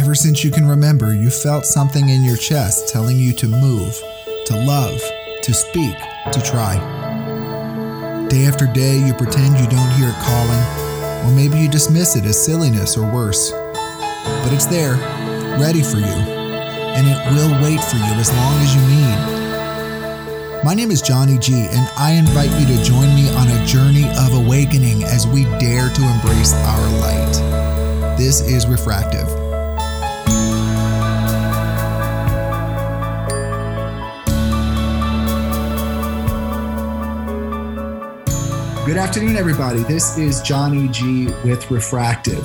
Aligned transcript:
Ever 0.00 0.14
since 0.14 0.42
you 0.42 0.50
can 0.50 0.66
remember, 0.66 1.12
you 1.12 1.28
felt 1.28 1.66
something 1.66 2.08
in 2.08 2.24
your 2.24 2.38
chest 2.38 2.88
telling 2.88 3.18
you 3.18 3.34
to 3.34 3.46
move, 3.46 4.02
to 4.46 4.56
love, 4.56 4.98
to 5.42 5.52
speak, 5.52 5.94
to 6.32 6.40
try. 6.40 6.78
Day 8.30 8.46
after 8.46 8.64
day, 8.72 8.96
you 8.96 9.12
pretend 9.12 9.58
you 9.58 9.68
don't 9.68 9.90
hear 9.98 10.08
it 10.08 10.14
calling, 10.24 11.26
or 11.26 11.36
maybe 11.36 11.58
you 11.58 11.68
dismiss 11.68 12.16
it 12.16 12.24
as 12.24 12.42
silliness 12.42 12.96
or 12.96 13.12
worse. 13.12 13.52
But 13.52 14.54
it's 14.54 14.64
there, 14.64 14.94
ready 15.60 15.82
for 15.82 15.98
you, 15.98 16.16
and 16.96 17.06
it 17.06 17.34
will 17.34 17.62
wait 17.62 17.84
for 17.84 17.96
you 17.96 18.14
as 18.14 18.32
long 18.32 18.54
as 18.62 18.74
you 18.74 18.80
need. 18.88 20.64
My 20.64 20.72
name 20.72 20.90
is 20.90 21.02
Johnny 21.02 21.36
G, 21.36 21.52
and 21.52 21.88
I 21.98 22.12
invite 22.12 22.58
you 22.58 22.74
to 22.74 22.82
join 22.82 23.14
me 23.14 23.28
on 23.36 23.48
a 23.48 23.66
journey 23.66 24.08
of 24.16 24.32
awakening 24.32 25.04
as 25.04 25.26
we 25.26 25.44
dare 25.60 25.90
to 25.90 26.02
embrace 26.02 26.54
our 26.54 26.88
light. 27.00 28.16
This 28.16 28.40
is 28.40 28.66
Refractive. 28.66 29.49
Good 38.90 38.98
afternoon, 38.98 39.36
everybody. 39.36 39.84
This 39.84 40.18
is 40.18 40.42
Johnny 40.42 40.88
G 40.88 41.26
with 41.44 41.70
Refractive. 41.70 42.44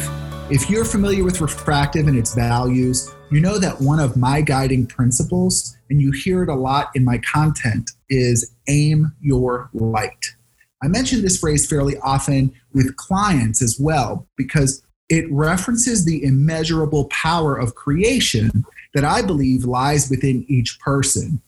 If 0.51 0.69
you're 0.69 0.85
familiar 0.85 1.23
with 1.23 1.41
Refractive 1.41 2.07
and 2.07 2.15
its 2.15 2.35
values, 2.35 3.11
you 3.31 3.41
know 3.41 3.57
that 3.57 3.81
one 3.81 3.99
of 3.99 4.15
my 4.15 4.41
guiding 4.41 4.85
principles, 4.85 5.75
and 5.89 5.99
you 5.99 6.11
hear 6.11 6.43
it 6.43 6.49
a 6.49 6.53
lot 6.53 6.91
in 6.93 7.03
my 7.03 7.17
content, 7.17 7.89
is 8.11 8.53
aim 8.67 9.11
your 9.21 9.71
light. 9.73 10.35
I 10.83 10.87
mention 10.87 11.23
this 11.23 11.39
phrase 11.39 11.67
fairly 11.67 11.97
often 12.03 12.53
with 12.75 12.95
clients 12.95 13.63
as 13.63 13.79
well 13.79 14.27
because 14.37 14.83
it 15.09 15.25
references 15.31 16.05
the 16.05 16.23
immeasurable 16.23 17.05
power 17.05 17.55
of 17.55 17.73
creation 17.73 18.65
that 18.93 19.03
I 19.03 19.23
believe 19.23 19.65
lies 19.65 20.11
within 20.11 20.45
each 20.47 20.79
person. 20.79 21.41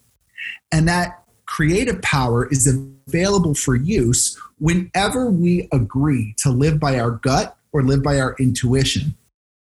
And 0.71 0.87
that 0.87 1.23
creative 1.45 2.01
power 2.01 2.47
is 2.49 2.65
available 2.65 3.53
for 3.53 3.75
use 3.75 4.35
whenever 4.59 5.29
we 5.29 5.67
agree 5.71 6.33
to 6.37 6.49
live 6.49 6.79
by 6.79 6.99
our 6.99 7.11
gut 7.11 7.57
or 7.71 7.83
live 7.83 8.03
by 8.03 8.19
our 8.19 8.35
intuition. 8.39 9.15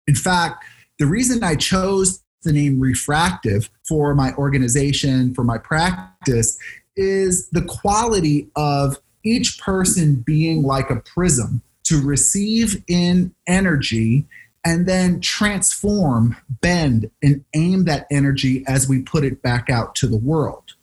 In 0.07 0.15
fact, 0.15 0.65
the 0.99 1.07
reason 1.07 1.43
I 1.43 1.57
chose 1.57 2.23
the 2.43 2.53
name 2.53 2.81
refractive 2.81 3.69
for 3.87 4.15
my 4.15 4.33
organization, 4.35 5.35
for 5.35 5.45
my 5.45 5.59
practice, 5.59 6.59
is 6.97 7.51
the 7.51 7.63
quality 7.63 8.49
of 8.57 8.99
each 9.25 9.59
person 9.59 10.23
being 10.25 10.63
like 10.63 10.89
a 10.89 10.97
prism 10.97 11.61
to 11.85 12.01
receive 12.01 12.83
in 12.89 13.35
energy 13.47 14.27
and 14.65 14.87
then 14.87 15.21
transform, 15.21 16.37
bend, 16.61 17.11
and 17.23 17.45
aim 17.55 17.85
that 17.85 18.07
energy 18.11 18.65
as 18.67 18.89
we 18.89 19.03
put 19.03 19.25
it 19.25 19.43
back 19.43 19.71
out 19.71 19.95
to 19.95 20.07
the 20.07 20.17
world. 20.17 20.75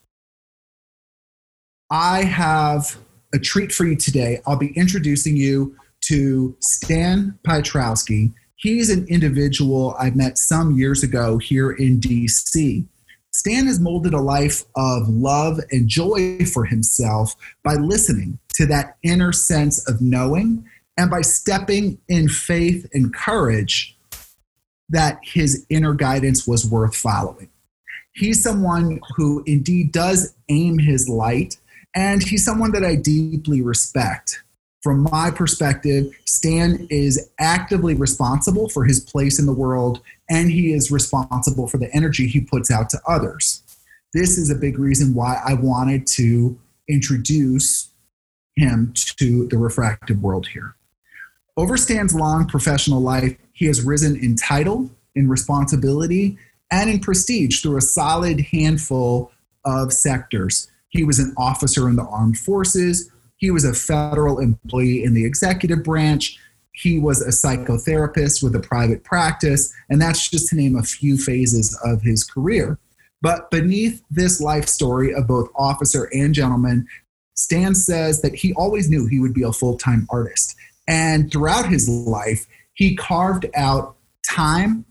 I 1.89 2.23
have 2.23 2.97
a 3.33 3.39
treat 3.39 3.71
for 3.71 3.85
you 3.85 3.95
today. 3.95 4.39
I'll 4.45 4.57
be 4.57 4.77
introducing 4.77 5.35
you 5.35 5.75
to 6.01 6.55
Stan 6.59 7.37
Piotrowski. 7.45 8.33
He's 8.55 8.89
an 8.89 9.07
individual 9.07 9.95
I 9.99 10.11
met 10.11 10.37
some 10.37 10.71
years 10.77 11.03
ago 11.03 11.37
here 11.37 11.71
in 11.71 11.99
DC. 11.99 12.85
Stan 13.31 13.65
has 13.65 13.79
molded 13.79 14.13
a 14.13 14.21
life 14.21 14.63
of 14.75 15.09
love 15.09 15.59
and 15.71 15.87
joy 15.87 16.45
for 16.45 16.65
himself 16.65 17.35
by 17.63 17.73
listening 17.73 18.37
to 18.53 18.65
that 18.67 18.97
inner 19.01 19.33
sense 19.33 19.87
of 19.89 20.01
knowing 20.01 20.63
and 20.97 21.09
by 21.09 21.21
stepping 21.21 21.97
in 22.07 22.29
faith 22.29 22.87
and 22.93 23.13
courage 23.13 23.97
that 24.89 25.17
his 25.23 25.65
inner 25.69 25.93
guidance 25.93 26.47
was 26.47 26.69
worth 26.69 26.95
following. 26.95 27.49
He's 28.13 28.43
someone 28.43 28.99
who 29.15 29.43
indeed 29.47 29.91
does 29.91 30.35
aim 30.49 30.77
his 30.77 31.09
light 31.09 31.57
and 31.95 32.23
he's 32.23 32.45
someone 32.45 32.71
that 32.71 32.83
I 32.83 32.95
deeply 32.95 33.61
respect. 33.61 34.43
From 34.81 35.07
my 35.11 35.31
perspective, 35.31 36.11
Stan 36.25 36.87
is 36.89 37.31
actively 37.39 37.95
responsible 37.95 38.67
for 38.67 38.83
his 38.83 38.99
place 38.99 39.39
in 39.39 39.45
the 39.45 39.53
world, 39.53 40.01
and 40.29 40.51
he 40.51 40.73
is 40.73 40.91
responsible 40.91 41.67
for 41.67 41.77
the 41.77 41.93
energy 41.95 42.27
he 42.27 42.41
puts 42.41 42.69
out 42.69 42.89
to 42.89 42.99
others. 43.07 43.63
This 44.13 44.37
is 44.37 44.49
a 44.51 44.55
big 44.55 44.77
reason 44.77 45.13
why 45.13 45.41
I 45.45 45.53
wanted 45.53 46.05
to 46.07 46.59
introduce 46.89 47.89
him 48.55 48.93
to 48.95 49.47
the 49.47 49.57
refractive 49.57 50.21
world 50.21 50.47
here. 50.47 50.75
Over 51.55 51.77
Stan's 51.77 52.13
long 52.13 52.47
professional 52.47 52.99
life, 52.99 53.37
he 53.53 53.65
has 53.67 53.83
risen 53.83 54.17
in 54.17 54.35
title, 54.35 54.91
in 55.15 55.29
responsibility, 55.29 56.37
and 56.71 56.89
in 56.89 56.99
prestige 56.99 57.61
through 57.61 57.77
a 57.77 57.81
solid 57.81 58.41
handful 58.51 59.31
of 59.63 59.93
sectors. 59.93 60.69
He 60.93 61.03
was 61.03 61.19
an 61.19 61.33
officer 61.37 61.89
in 61.89 61.95
the 61.95 62.03
armed 62.03 62.37
forces. 62.37 63.11
He 63.37 63.49
was 63.49 63.65
a 63.65 63.73
federal 63.73 64.39
employee 64.39 65.03
in 65.03 65.15
the 65.15 65.25
executive 65.25 65.83
branch. 65.83 66.39
He 66.71 66.99
was 66.99 67.21
a 67.21 67.29
psychotherapist 67.29 68.43
with 68.43 68.55
a 68.55 68.59
private 68.59 69.03
practice. 69.03 69.73
And 69.89 69.99
that's 69.99 70.29
just 70.29 70.49
to 70.49 70.55
name 70.55 70.75
a 70.75 70.83
few 70.83 71.17
phases 71.17 71.77
of 71.83 72.03
his 72.03 72.23
career. 72.23 72.77
But 73.21 73.49
beneath 73.49 74.03
this 74.11 74.39
life 74.39 74.67
story 74.67 75.13
of 75.13 75.27
both 75.27 75.49
officer 75.55 76.09
and 76.13 76.33
gentleman, 76.33 76.87
Stan 77.35 77.73
says 77.73 78.21
that 78.21 78.35
he 78.35 78.53
always 78.53 78.89
knew 78.89 79.07
he 79.07 79.19
would 79.19 79.33
be 79.33 79.43
a 79.43 79.51
full 79.51 79.77
time 79.77 80.05
artist. 80.11 80.55
And 80.87 81.31
throughout 81.31 81.67
his 81.67 81.89
life, 81.89 82.45
he 82.73 82.95
carved 82.95 83.47
out 83.55 83.95
time, 84.29 84.85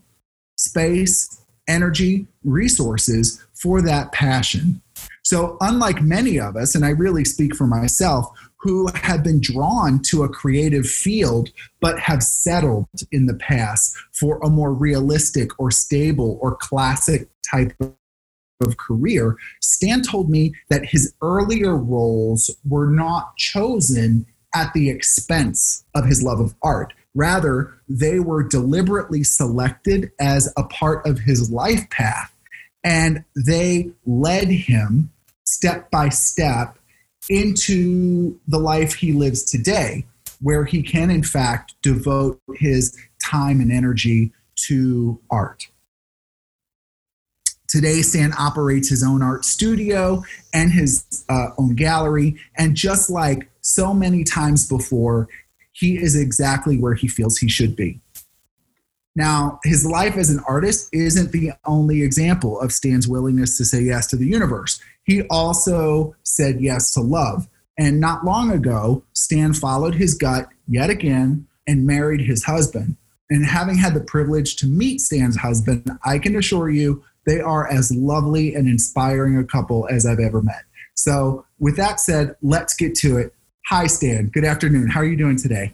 space, 0.57 1.41
energy, 1.67 2.27
resources 2.43 3.41
for 3.53 3.81
that 3.81 4.11
passion. 4.11 4.81
So, 5.23 5.57
unlike 5.61 6.01
many 6.01 6.37
of 6.39 6.57
us, 6.57 6.75
and 6.75 6.83
I 6.83 6.89
really 6.89 7.23
speak 7.23 7.55
for 7.55 7.65
myself, 7.65 8.27
who 8.57 8.87
have 8.93 9.23
been 9.23 9.39
drawn 9.41 10.01
to 10.03 10.23
a 10.23 10.29
creative 10.29 10.85
field 10.85 11.49
but 11.79 11.99
have 11.99 12.23
settled 12.23 12.87
in 13.11 13.25
the 13.25 13.33
past 13.33 13.95
for 14.11 14.39
a 14.43 14.49
more 14.49 14.73
realistic 14.73 15.57
or 15.59 15.71
stable 15.71 16.37
or 16.41 16.55
classic 16.55 17.29
type 17.49 17.73
of 17.79 18.77
career, 18.77 19.37
Stan 19.61 20.01
told 20.01 20.29
me 20.29 20.53
that 20.69 20.85
his 20.85 21.13
earlier 21.21 21.75
roles 21.75 22.49
were 22.67 22.87
not 22.87 23.35
chosen 23.37 24.25
at 24.55 24.73
the 24.73 24.89
expense 24.89 25.85
of 25.95 26.05
his 26.05 26.21
love 26.21 26.39
of 26.39 26.53
art. 26.61 26.93
Rather, 27.15 27.73
they 27.87 28.19
were 28.19 28.43
deliberately 28.43 29.23
selected 29.23 30.11
as 30.19 30.51
a 30.57 30.63
part 30.63 31.05
of 31.05 31.19
his 31.19 31.51
life 31.51 31.89
path 31.89 32.33
and 32.83 33.23
they 33.35 33.91
led 34.05 34.49
him 34.49 35.11
step 35.53 35.91
by 35.91 36.09
step 36.09 36.77
into 37.29 38.39
the 38.47 38.57
life 38.57 38.95
he 38.95 39.13
lives 39.13 39.43
today, 39.43 40.05
where 40.41 40.65
he 40.65 40.81
can, 40.81 41.09
in 41.09 41.23
fact, 41.23 41.75
devote 41.81 42.41
his 42.55 42.97
time 43.23 43.61
and 43.61 43.71
energy 43.71 44.31
to 44.55 45.19
art. 45.29 45.67
Today, 47.67 48.01
Stan 48.01 48.33
operates 48.37 48.89
his 48.89 49.03
own 49.03 49.23
art 49.23 49.45
studio 49.45 50.23
and 50.53 50.71
his 50.71 51.25
uh, 51.29 51.47
own 51.57 51.75
gallery. 51.75 52.35
And 52.57 52.75
just 52.75 53.09
like 53.09 53.49
so 53.61 53.93
many 53.93 54.23
times 54.23 54.67
before, 54.67 55.27
he 55.71 55.97
is 55.97 56.15
exactly 56.15 56.77
where 56.77 56.93
he 56.93 57.07
feels 57.07 57.37
he 57.37 57.49
should 57.49 57.75
be. 57.75 57.99
Now, 59.15 59.59
his 59.63 59.85
life 59.85 60.17
as 60.17 60.29
an 60.29 60.43
artist 60.47 60.89
isn't 60.91 61.31
the 61.31 61.51
only 61.65 62.01
example 62.01 62.59
of 62.59 62.71
Stan's 62.71 63.07
willingness 63.07 63.57
to 63.57 63.65
say 63.65 63.81
yes 63.81 64.07
to 64.07 64.17
the 64.17 64.25
universe. 64.25 64.79
He 65.03 65.23
also 65.23 66.15
said 66.23 66.61
yes 66.61 66.93
to 66.93 67.01
love. 67.01 67.47
And 67.77 67.99
not 67.99 68.23
long 68.23 68.51
ago, 68.51 69.03
Stan 69.13 69.53
followed 69.53 69.95
his 69.95 70.13
gut 70.13 70.47
yet 70.67 70.89
again 70.89 71.47
and 71.67 71.85
married 71.85 72.21
his 72.21 72.43
husband. 72.43 72.97
And 73.29 73.45
having 73.45 73.77
had 73.77 73.93
the 73.93 74.01
privilege 74.01 74.55
to 74.57 74.67
meet 74.67 75.01
Stan's 75.01 75.37
husband, 75.37 75.89
I 76.05 76.19
can 76.19 76.35
assure 76.35 76.69
you 76.69 77.03
they 77.25 77.39
are 77.39 77.67
as 77.67 77.91
lovely 77.91 78.53
and 78.53 78.67
inspiring 78.67 79.37
a 79.37 79.43
couple 79.43 79.87
as 79.89 80.05
I've 80.05 80.19
ever 80.19 80.41
met. 80.41 80.63
So, 80.95 81.45
with 81.57 81.77
that 81.77 81.99
said, 81.99 82.35
let's 82.41 82.75
get 82.75 82.95
to 82.95 83.17
it. 83.17 83.33
Hi, 83.69 83.87
Stan. 83.87 84.27
Good 84.27 84.45
afternoon. 84.45 84.89
How 84.89 84.99
are 84.99 85.05
you 85.05 85.15
doing 85.15 85.37
today? 85.37 85.73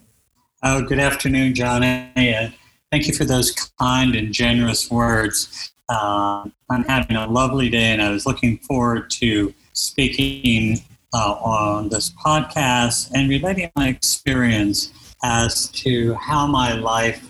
Oh, 0.64 0.84
good 0.84 1.00
afternoon, 1.00 1.56
Johnny. 1.56 2.12
Uh, 2.16 2.50
Thank 2.92 3.08
you 3.08 3.14
for 3.14 3.26
those 3.26 3.52
kind 3.80 4.16
and 4.16 4.34
generous 4.34 4.90
words. 4.90 5.72
Uh, 5.90 6.48
I'm 6.70 6.84
having 6.84 7.16
a 7.16 7.28
lovely 7.28 7.70
day, 7.70 7.92
and 7.92 8.02
I 8.02 8.12
was 8.12 8.26
looking 8.26 8.60
forward 8.60 9.10
to 9.12 9.54
speaking 9.74 10.82
uh, 11.14 11.34
on 11.34 11.90
this 11.90 12.12
podcast 12.24 13.12
and 13.14 13.30
relating 13.30 13.72
my 13.76 13.88
experience 13.88 14.94
as 15.24 15.70
to 15.70 16.14
how 16.16 16.46
my 16.46 16.74
life 16.74 17.28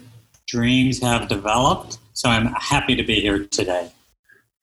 dreams 0.48 1.02
have 1.02 1.28
developed. 1.28 2.00
So 2.14 2.30
I'm 2.30 2.48
happy 2.48 2.96
to 2.96 3.04
be 3.04 3.22
here 3.22 3.46
today. 3.46 3.92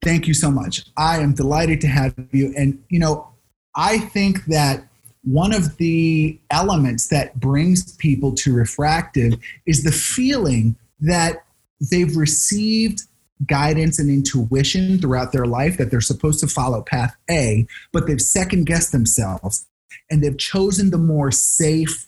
Thank 0.03 0.27
you 0.27 0.35
so 0.35 0.51
much. 0.51 0.85
I 0.97 1.19
am 1.21 1.33
delighted 1.33 1.81
to 1.81 1.87
have 1.89 2.15
you. 2.33 2.53
And, 2.57 2.83
you 2.91 2.99
know, 2.99 3.29
I 3.75 3.99
think 3.99 4.45
that 4.47 4.87
one 5.25 5.55
of 5.55 5.77
the 5.79 6.39
elements 6.51 7.09
that 7.09 7.41
brings 7.41 7.97
people 7.97 8.33
to 8.35 8.55
refractive 8.55 9.35
is 9.65 9.83
the 9.83 9.93
feeling 9.93 10.77
that 11.01 11.45
they've 11.91 12.17
received 12.17 13.03
guidance 13.45 13.99
and 13.99 14.09
intuition 14.09 14.99
throughout 14.99 15.33
their 15.33 15.45
life 15.45 15.77
that 15.77 15.91
they're 15.91 16.01
supposed 16.01 16.41
to 16.41 16.47
follow 16.47 16.83
path 16.83 17.15
A, 17.31 17.67
but 17.93 18.07
they've 18.07 18.21
second 18.21 18.65
guessed 18.65 18.93
themselves 18.93 19.67
and 20.11 20.23
they've 20.23 20.39
chosen 20.39 20.91
the 20.91 20.99
more 20.99 21.31
safe, 21.31 22.07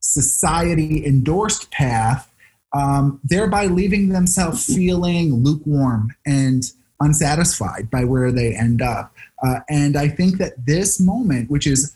society 0.00 1.06
endorsed 1.06 1.70
path, 1.70 2.30
um, 2.72 3.20
thereby 3.24 3.66
leaving 3.66 4.10
themselves 4.10 4.66
feeling 4.66 5.34
lukewarm 5.42 6.14
and 6.26 6.64
unsatisfied 7.00 7.90
by 7.90 8.04
where 8.04 8.32
they 8.32 8.54
end 8.54 8.82
up. 8.82 9.14
Uh, 9.42 9.60
and 9.68 9.96
I 9.96 10.08
think 10.08 10.38
that 10.38 10.66
this 10.66 11.00
moment, 11.00 11.50
which 11.50 11.66
is 11.66 11.94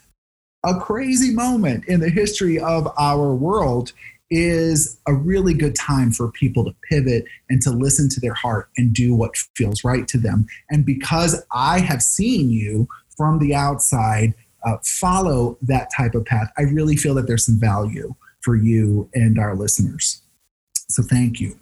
a 0.64 0.78
crazy 0.78 1.34
moment 1.34 1.86
in 1.86 2.00
the 2.00 2.10
history 2.10 2.58
of 2.58 2.88
our 2.98 3.34
world, 3.34 3.92
is 4.30 5.00
a 5.06 5.12
really 5.12 5.54
good 5.54 5.74
time 5.74 6.12
for 6.12 6.30
people 6.30 6.64
to 6.64 6.74
pivot 6.88 7.24
and 7.48 7.60
to 7.62 7.70
listen 7.70 8.08
to 8.08 8.20
their 8.20 8.34
heart 8.34 8.68
and 8.76 8.94
do 8.94 9.14
what 9.14 9.36
feels 9.56 9.82
right 9.84 10.06
to 10.08 10.18
them. 10.18 10.46
And 10.70 10.86
because 10.86 11.44
I 11.52 11.80
have 11.80 12.02
seen 12.02 12.50
you 12.50 12.88
from 13.16 13.38
the 13.38 13.54
outside 13.54 14.34
uh, 14.64 14.76
follow 14.84 15.58
that 15.62 15.90
type 15.94 16.14
of 16.14 16.24
path, 16.24 16.50
I 16.56 16.62
really 16.62 16.96
feel 16.96 17.14
that 17.14 17.26
there's 17.26 17.46
some 17.46 17.58
value 17.58 18.14
for 18.40 18.56
you 18.56 19.10
and 19.14 19.38
our 19.38 19.56
listeners. 19.56 20.22
So 20.88 21.02
thank 21.02 21.40
you. 21.40 21.58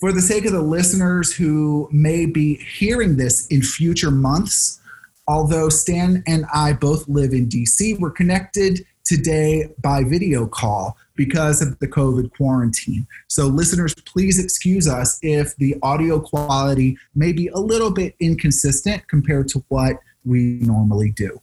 For 0.00 0.12
the 0.12 0.20
sake 0.20 0.44
of 0.44 0.52
the 0.52 0.62
listeners 0.62 1.34
who 1.34 1.88
may 1.90 2.26
be 2.26 2.56
hearing 2.56 3.16
this 3.16 3.46
in 3.46 3.62
future 3.62 4.10
months, 4.10 4.80
although 5.26 5.70
Stan 5.70 6.22
and 6.26 6.44
I 6.54 6.74
both 6.74 7.08
live 7.08 7.32
in 7.32 7.48
DC, 7.48 7.98
we're 7.98 8.10
connected 8.10 8.84
today 9.06 9.72
by 9.82 10.02
video 10.04 10.46
call 10.46 10.96
because 11.14 11.62
of 11.62 11.78
the 11.78 11.88
COVID 11.88 12.32
quarantine. 12.36 13.06
So, 13.28 13.46
listeners, 13.46 13.94
please 13.94 14.42
excuse 14.42 14.88
us 14.88 15.18
if 15.22 15.56
the 15.56 15.76
audio 15.82 16.20
quality 16.20 16.98
may 17.14 17.32
be 17.32 17.48
a 17.48 17.58
little 17.58 17.90
bit 17.90 18.14
inconsistent 18.20 19.08
compared 19.08 19.48
to 19.48 19.64
what 19.68 19.96
we 20.24 20.58
normally 20.60 21.12
do. 21.12 21.40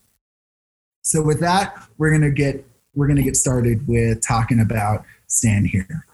So, 1.02 1.22
with 1.22 1.40
that, 1.40 1.88
we're 1.98 2.12
gonna 2.12 2.32
get 2.32 2.66
we're 2.94 3.08
gonna 3.08 3.24
get 3.24 3.38
started 3.38 3.88
with 3.88 4.22
talking 4.22 4.60
about 4.60 5.06
Stan 5.28 5.66
here. 5.66 6.06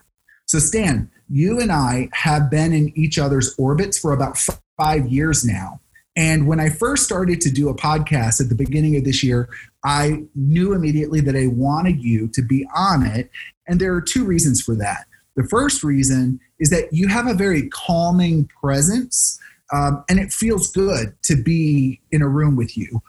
So, 0.46 0.60
Stan, 0.60 1.10
you 1.30 1.60
and 1.60 1.72
I 1.72 2.10
have 2.14 2.50
been 2.50 2.74
in 2.74 2.98
each 2.98 3.20
other's 3.20 3.56
orbits 3.58 3.98
for 3.98 4.14
about 4.14 4.38
five 4.78 5.08
years 5.08 5.44
now. 5.44 5.80
And 6.16 6.48
when 6.48 6.60
I 6.60 6.70
first 6.70 7.04
started 7.04 7.40
to 7.42 7.52
do 7.52 7.70
a 7.70 7.76
podcast 7.76 8.42
at 8.42 8.50
the 8.50 8.56
beginning 8.56 8.98
of 8.98 9.04
this 9.04 9.24
year, 9.24 9.48
I 9.84 10.24
knew 10.36 10.74
immediately 10.74 11.22
that 11.22 11.36
I 11.36 11.48
wanted 11.48 12.02
you 12.02 12.28
to 12.30 12.42
be 12.42 12.68
on 12.76 13.06
it. 13.06 13.30
And 13.68 13.80
there 13.80 13.94
are 13.94 14.02
two 14.02 14.26
reasons 14.26 14.62
for 14.62 14.76
that. 14.76 15.06
The 15.36 15.48
first 15.48 15.84
reason 15.84 16.40
is 16.60 16.70
that 16.70 16.92
you 16.92 17.08
have 17.08 17.28
a 17.28 17.34
very 17.34 17.70
calming 17.70 18.50
presence, 18.62 19.40
um, 19.74 20.04
and 20.10 20.20
it 20.20 20.34
feels 20.34 20.72
good 20.72 21.16
to 21.24 21.42
be 21.42 22.02
in 22.12 22.22
a 22.22 22.28
room 22.28 22.56
with 22.56 22.78
you. 22.78 23.02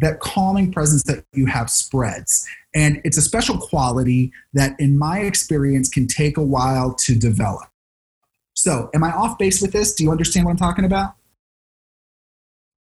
That 0.00 0.20
calming 0.20 0.70
presence 0.70 1.02
that 1.04 1.24
you 1.32 1.46
have 1.46 1.70
spreads. 1.70 2.46
And 2.74 3.00
it's 3.04 3.16
a 3.16 3.22
special 3.22 3.58
quality 3.58 4.32
that, 4.52 4.78
in 4.78 4.98
my 4.98 5.20
experience, 5.20 5.88
can 5.88 6.06
take 6.06 6.36
a 6.36 6.42
while 6.42 6.94
to 6.94 7.14
develop. 7.14 7.68
So, 8.54 8.90
am 8.94 9.02
I 9.02 9.10
off 9.12 9.38
base 9.38 9.60
with 9.62 9.72
this? 9.72 9.94
Do 9.94 10.04
you 10.04 10.10
understand 10.10 10.46
what 10.46 10.52
I'm 10.52 10.56
talking 10.58 10.84
about? 10.84 11.14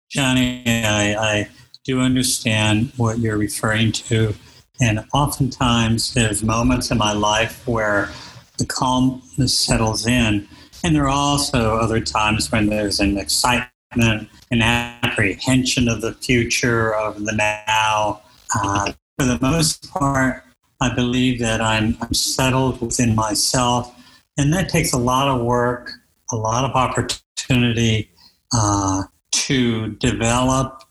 Johnny, 0.10 0.64
I, 0.66 1.16
I 1.16 1.50
do 1.86 2.02
understand 2.02 2.92
what 2.98 3.20
you're 3.20 3.38
referring 3.38 3.92
to. 3.92 4.34
And 4.82 5.06
oftentimes 5.14 6.14
there's 6.14 6.44
moments 6.44 6.92
in 6.92 6.98
my 6.98 7.14
life 7.14 7.66
where 7.68 8.12
the 8.58 8.66
calmness 8.66 9.58
settles 9.58 10.06
in. 10.06 10.48
And 10.84 10.96
there 10.96 11.06
are 11.06 11.10
also 11.10 11.78
other 11.78 12.02
times 12.02 12.52
when 12.52 12.68
there's 12.68 13.00
an 13.00 13.18
excitement, 13.18 14.30
an 14.52 14.62
apprehension 14.62 15.88
of 15.88 16.02
the 16.02 16.14
future, 16.14 16.94
of 16.96 17.24
the 17.24 17.32
now. 17.32 18.22
Uh, 18.56 18.92
for 19.18 19.26
the 19.26 19.40
most 19.42 19.90
part, 19.92 20.44
I 20.82 20.94
believe 20.94 21.40
that 21.40 21.62
I'm, 21.62 21.98
I'm 22.02 22.14
settled 22.14 22.82
within 22.82 23.16
myself. 23.16 23.94
And 24.38 24.52
that 24.54 24.70
takes 24.70 24.92
a 24.92 24.98
lot 24.98 25.28
of 25.28 25.42
work, 25.46 25.92
a 26.32 26.36
lot 26.36 26.66
of 26.66 26.76
opportunity 26.76 28.10
uh, 28.54 29.04
to 29.32 29.90
develop 29.94 30.85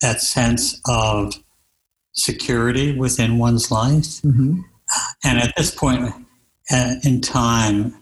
that 0.00 0.20
sense 0.20 0.80
of 0.88 1.34
security 2.12 2.96
within 2.96 3.38
one's 3.38 3.70
life. 3.70 4.22
Mm-hmm. 4.22 4.60
And 5.24 5.38
at 5.38 5.52
this 5.56 5.74
point 5.74 6.12
uh, 6.70 6.94
in 7.04 7.20
time, 7.20 7.94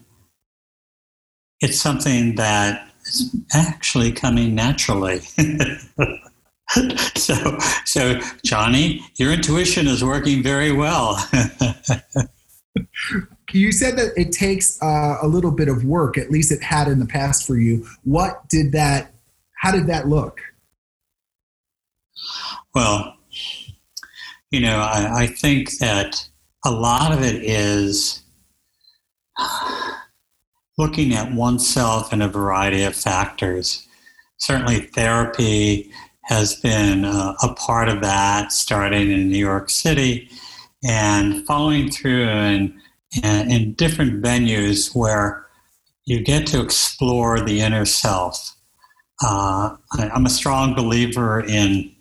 it's 1.61 1.79
something 1.79 2.35
that 2.35 2.89
is 3.05 3.35
actually 3.53 4.11
coming 4.11 4.55
naturally. 4.55 5.19
so, 7.15 7.57
so 7.85 8.19
Johnny, 8.43 9.05
your 9.15 9.31
intuition 9.31 9.87
is 9.87 10.03
working 10.03 10.43
very 10.43 10.71
well. 10.71 11.15
you 13.51 13.71
said 13.71 13.97
that 13.97 14.11
it 14.15 14.31
takes 14.31 14.81
uh, 14.81 15.17
a 15.21 15.27
little 15.27 15.51
bit 15.51 15.69
of 15.69 15.85
work. 15.85 16.17
At 16.17 16.31
least 16.31 16.51
it 16.51 16.61
had 16.61 16.87
in 16.87 16.99
the 16.99 17.05
past 17.05 17.45
for 17.47 17.57
you. 17.57 17.87
What 18.03 18.47
did 18.49 18.71
that? 18.73 19.13
How 19.57 19.71
did 19.71 19.87
that 19.87 20.07
look? 20.07 20.41
Well, 22.73 23.17
you 24.51 24.61
know, 24.61 24.79
I, 24.79 25.23
I 25.23 25.27
think 25.27 25.77
that 25.79 26.27
a 26.65 26.71
lot 26.71 27.11
of 27.11 27.21
it 27.21 27.43
is 27.43 28.23
looking 30.77 31.13
at 31.13 31.33
oneself 31.33 32.11
in 32.11 32.21
a 32.21 32.27
variety 32.27 32.83
of 32.83 32.95
factors. 32.95 33.87
Certainly, 34.37 34.81
therapy 34.87 35.91
has 36.23 36.55
been 36.55 37.05
uh, 37.05 37.35
a 37.43 37.53
part 37.53 37.87
of 37.87 38.01
that, 38.01 38.51
starting 38.51 39.11
in 39.11 39.29
New 39.29 39.37
York 39.37 39.69
City 39.69 40.29
and 40.83 41.45
following 41.45 41.89
through 41.89 42.27
in, 42.27 42.81
in, 43.23 43.51
in 43.51 43.73
different 43.73 44.23
venues 44.23 44.95
where 44.95 45.45
you 46.05 46.21
get 46.21 46.47
to 46.47 46.61
explore 46.61 47.39
the 47.39 47.61
inner 47.61 47.85
self. 47.85 48.55
Uh, 49.23 49.75
I, 49.93 50.09
I'm 50.09 50.25
a 50.25 50.29
strong 50.29 50.75
believer 50.75 51.41
in 51.41 51.94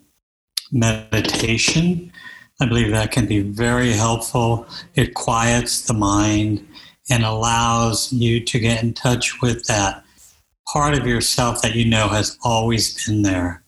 meditation. 0.74 2.12
I 2.60 2.66
believe 2.66 2.90
that 2.90 3.12
can 3.12 3.26
be 3.26 3.40
very 3.40 3.92
helpful. 3.92 4.66
It 4.94 5.14
quiets 5.14 5.86
the 5.86 5.94
mind 5.94 6.66
and 7.10 7.24
allows 7.24 8.12
you 8.12 8.44
to 8.44 8.58
get 8.58 8.82
in 8.82 8.92
touch 8.92 9.40
with 9.40 9.64
that 9.66 10.04
part 10.72 10.98
of 10.98 11.06
yourself 11.06 11.62
that 11.62 11.74
you 11.74 11.84
know 11.84 12.08
has 12.08 12.38
always 12.42 13.06
been 13.06 13.22
there. 13.22 13.62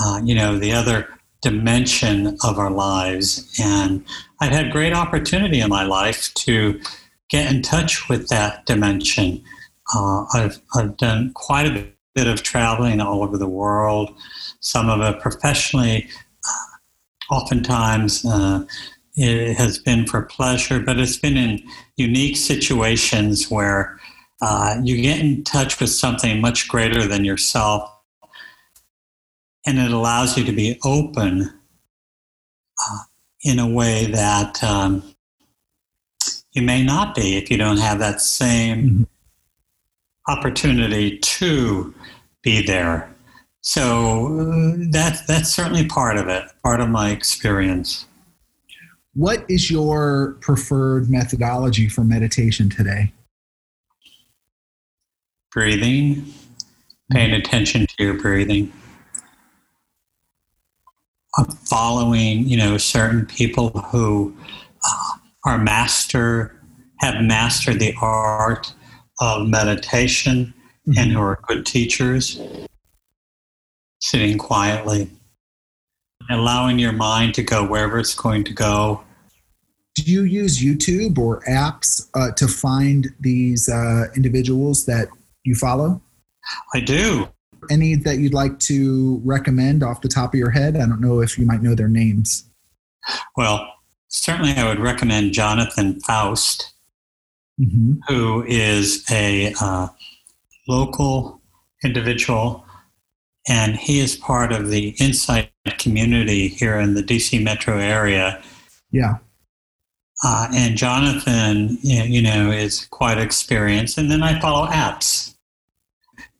Uh, 0.00 0.20
you 0.24 0.34
know, 0.34 0.58
the 0.58 0.72
other 0.72 1.08
dimension 1.40 2.36
of 2.44 2.58
our 2.58 2.70
lives. 2.70 3.54
And 3.60 4.04
I've 4.40 4.52
had 4.52 4.72
great 4.72 4.92
opportunity 4.92 5.60
in 5.60 5.68
my 5.68 5.84
life 5.84 6.32
to 6.34 6.80
get 7.28 7.52
in 7.52 7.62
touch 7.62 8.08
with 8.08 8.28
that 8.28 8.66
dimension. 8.66 9.42
Uh, 9.94 10.24
I've, 10.34 10.60
I've 10.74 10.96
done 10.96 11.32
quite 11.34 11.66
a 11.66 11.88
bit 12.14 12.26
of 12.26 12.42
traveling 12.42 13.00
all 13.00 13.22
over 13.22 13.38
the 13.38 13.48
world, 13.48 14.14
some 14.60 14.88
of 14.90 15.00
it 15.00 15.20
professionally, 15.20 16.08
oftentimes 17.30 18.24
uh, 18.24 18.64
it 19.16 19.56
has 19.56 19.78
been 19.78 20.06
for 20.06 20.22
pleasure, 20.22 20.80
but 20.80 20.98
it's 20.98 21.16
been 21.16 21.36
in 21.36 21.62
unique 21.96 22.36
situations 22.36 23.50
where 23.50 23.98
uh, 24.40 24.76
you 24.82 25.00
get 25.00 25.20
in 25.20 25.42
touch 25.44 25.80
with 25.80 25.90
something 25.90 26.40
much 26.40 26.68
greater 26.68 27.06
than 27.06 27.24
yourself, 27.24 27.90
and 29.66 29.78
it 29.78 29.90
allows 29.90 30.38
you 30.38 30.44
to 30.44 30.52
be 30.52 30.78
open 30.84 31.42
uh, 31.42 32.98
in 33.42 33.58
a 33.58 33.68
way 33.68 34.06
that 34.06 34.62
um, 34.62 35.02
you 36.52 36.62
may 36.62 36.84
not 36.84 37.14
be 37.14 37.36
if 37.36 37.50
you 37.50 37.56
don't 37.56 37.78
have 37.78 37.98
that 37.98 38.20
same 38.20 38.88
mm-hmm. 38.88 40.38
opportunity 40.38 41.18
to 41.18 41.92
be 42.42 42.64
there. 42.64 43.12
So 43.68 44.28
uh, 44.28 44.76
that, 44.92 45.24
that's 45.28 45.54
certainly 45.54 45.86
part 45.86 46.16
of 46.16 46.26
it, 46.26 46.44
part 46.64 46.80
of 46.80 46.88
my 46.88 47.10
experience. 47.10 48.06
What 49.12 49.44
is 49.50 49.70
your 49.70 50.38
preferred 50.40 51.10
methodology 51.10 51.86
for 51.86 52.02
meditation 52.02 52.70
today? 52.70 53.12
Breathing, 55.52 56.32
paying 57.12 57.34
attention 57.34 57.86
to 57.86 57.94
your 58.02 58.14
breathing. 58.14 58.72
Uh, 61.36 61.44
following, 61.66 62.48
you 62.48 62.56
know, 62.56 62.78
certain 62.78 63.26
people 63.26 63.68
who 63.68 64.34
uh, 64.82 65.10
are 65.44 65.58
master, 65.58 66.58
have 67.00 67.22
mastered 67.22 67.80
the 67.80 67.94
art 68.00 68.72
of 69.20 69.46
meditation 69.46 70.54
mm-hmm. 70.88 70.98
and 70.98 71.12
who 71.12 71.20
are 71.20 71.38
good 71.46 71.66
teachers 71.66 72.40
sitting 74.00 74.38
quietly, 74.38 75.10
allowing 76.30 76.78
your 76.78 76.92
mind 76.92 77.34
to 77.34 77.42
go 77.42 77.66
wherever 77.66 77.98
it's 77.98 78.14
going 78.14 78.44
to 78.44 78.52
go. 78.52 79.02
do 79.94 80.02
you 80.04 80.22
use 80.22 80.62
YouTube 80.62 81.18
or 81.18 81.42
apps 81.48 82.08
uh, 82.14 82.30
to 82.32 82.46
find 82.46 83.08
these 83.18 83.68
uh, 83.68 84.04
individuals 84.14 84.86
that 84.86 85.08
you 85.44 85.54
follow? 85.54 86.00
I 86.74 86.80
do. 86.80 87.28
Any 87.70 87.96
that 87.96 88.18
you'd 88.18 88.34
like 88.34 88.58
to 88.60 89.20
recommend 89.24 89.82
off 89.82 90.00
the 90.00 90.08
top 90.08 90.34
of 90.34 90.38
your 90.38 90.50
head? 90.50 90.76
I 90.76 90.86
don't 90.86 91.00
know 91.00 91.20
if 91.20 91.36
you 91.36 91.44
might 91.44 91.62
know 91.62 91.74
their 91.74 91.88
names. 91.88 92.48
Well, 93.36 93.66
certainly 94.08 94.52
I 94.52 94.68
would 94.68 94.78
recommend 94.78 95.32
Jonathan 95.32 96.00
Faust, 96.00 96.72
mm-hmm. 97.60 97.94
who 98.06 98.44
is 98.44 99.04
a 99.10 99.54
uh, 99.60 99.88
local 100.68 101.40
individual, 101.84 102.64
and 103.48 103.76
he 103.76 104.00
is 104.00 104.16
part 104.16 104.52
of 104.52 104.68
the 104.68 104.90
Insight 105.00 105.50
community 105.78 106.48
here 106.48 106.78
in 106.78 106.94
the 106.94 107.02
DC 107.02 107.42
metro 107.42 107.78
area. 107.78 108.42
Yeah. 108.90 109.18
Uh, 110.24 110.48
and 110.54 110.76
Jonathan, 110.76 111.78
you 111.82 112.20
know, 112.20 112.50
is 112.50 112.86
quite 112.86 113.18
experienced. 113.18 113.98
And 113.98 114.10
then 114.10 114.22
I 114.22 114.40
follow 114.40 114.66
apps, 114.66 115.36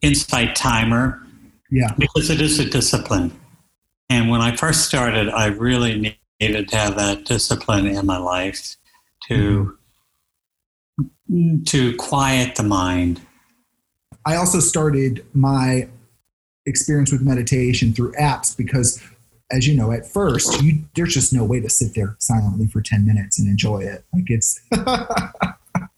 Insight 0.02 0.56
Timer, 0.56 1.22
yeah, 1.70 1.92
because 1.96 2.30
it 2.30 2.40
is 2.40 2.58
a 2.58 2.68
discipline. 2.68 3.38
And 4.10 4.30
when 4.30 4.40
I 4.40 4.56
first 4.56 4.86
started, 4.86 5.28
I 5.28 5.46
really 5.46 6.16
needed 6.40 6.68
to 6.68 6.76
have 6.76 6.96
that 6.96 7.24
discipline 7.24 7.86
in 7.86 8.04
my 8.06 8.18
life 8.18 8.76
to 9.28 9.76
mm-hmm. 11.00 11.62
to 11.64 11.96
quiet 11.96 12.56
the 12.56 12.64
mind. 12.64 13.20
I 14.26 14.36
also 14.36 14.58
started 14.58 15.24
my 15.34 15.88
experience 16.68 17.10
with 17.10 17.22
meditation 17.22 17.92
through 17.92 18.12
apps 18.12 18.56
because 18.56 19.02
as 19.50 19.66
you 19.66 19.74
know, 19.74 19.92
at 19.92 20.06
first, 20.06 20.62
you, 20.62 20.84
there's 20.94 21.14
just 21.14 21.32
no 21.32 21.44
way 21.44 21.60
to 21.60 21.70
sit 21.70 21.94
there 21.94 22.16
silently 22.18 22.66
for 22.66 22.82
10 22.82 23.06
minutes 23.06 23.38
and 23.38 23.48
enjoy 23.48 23.80
it. 23.80 24.04
Like 24.12 24.24
it's, 24.28 24.60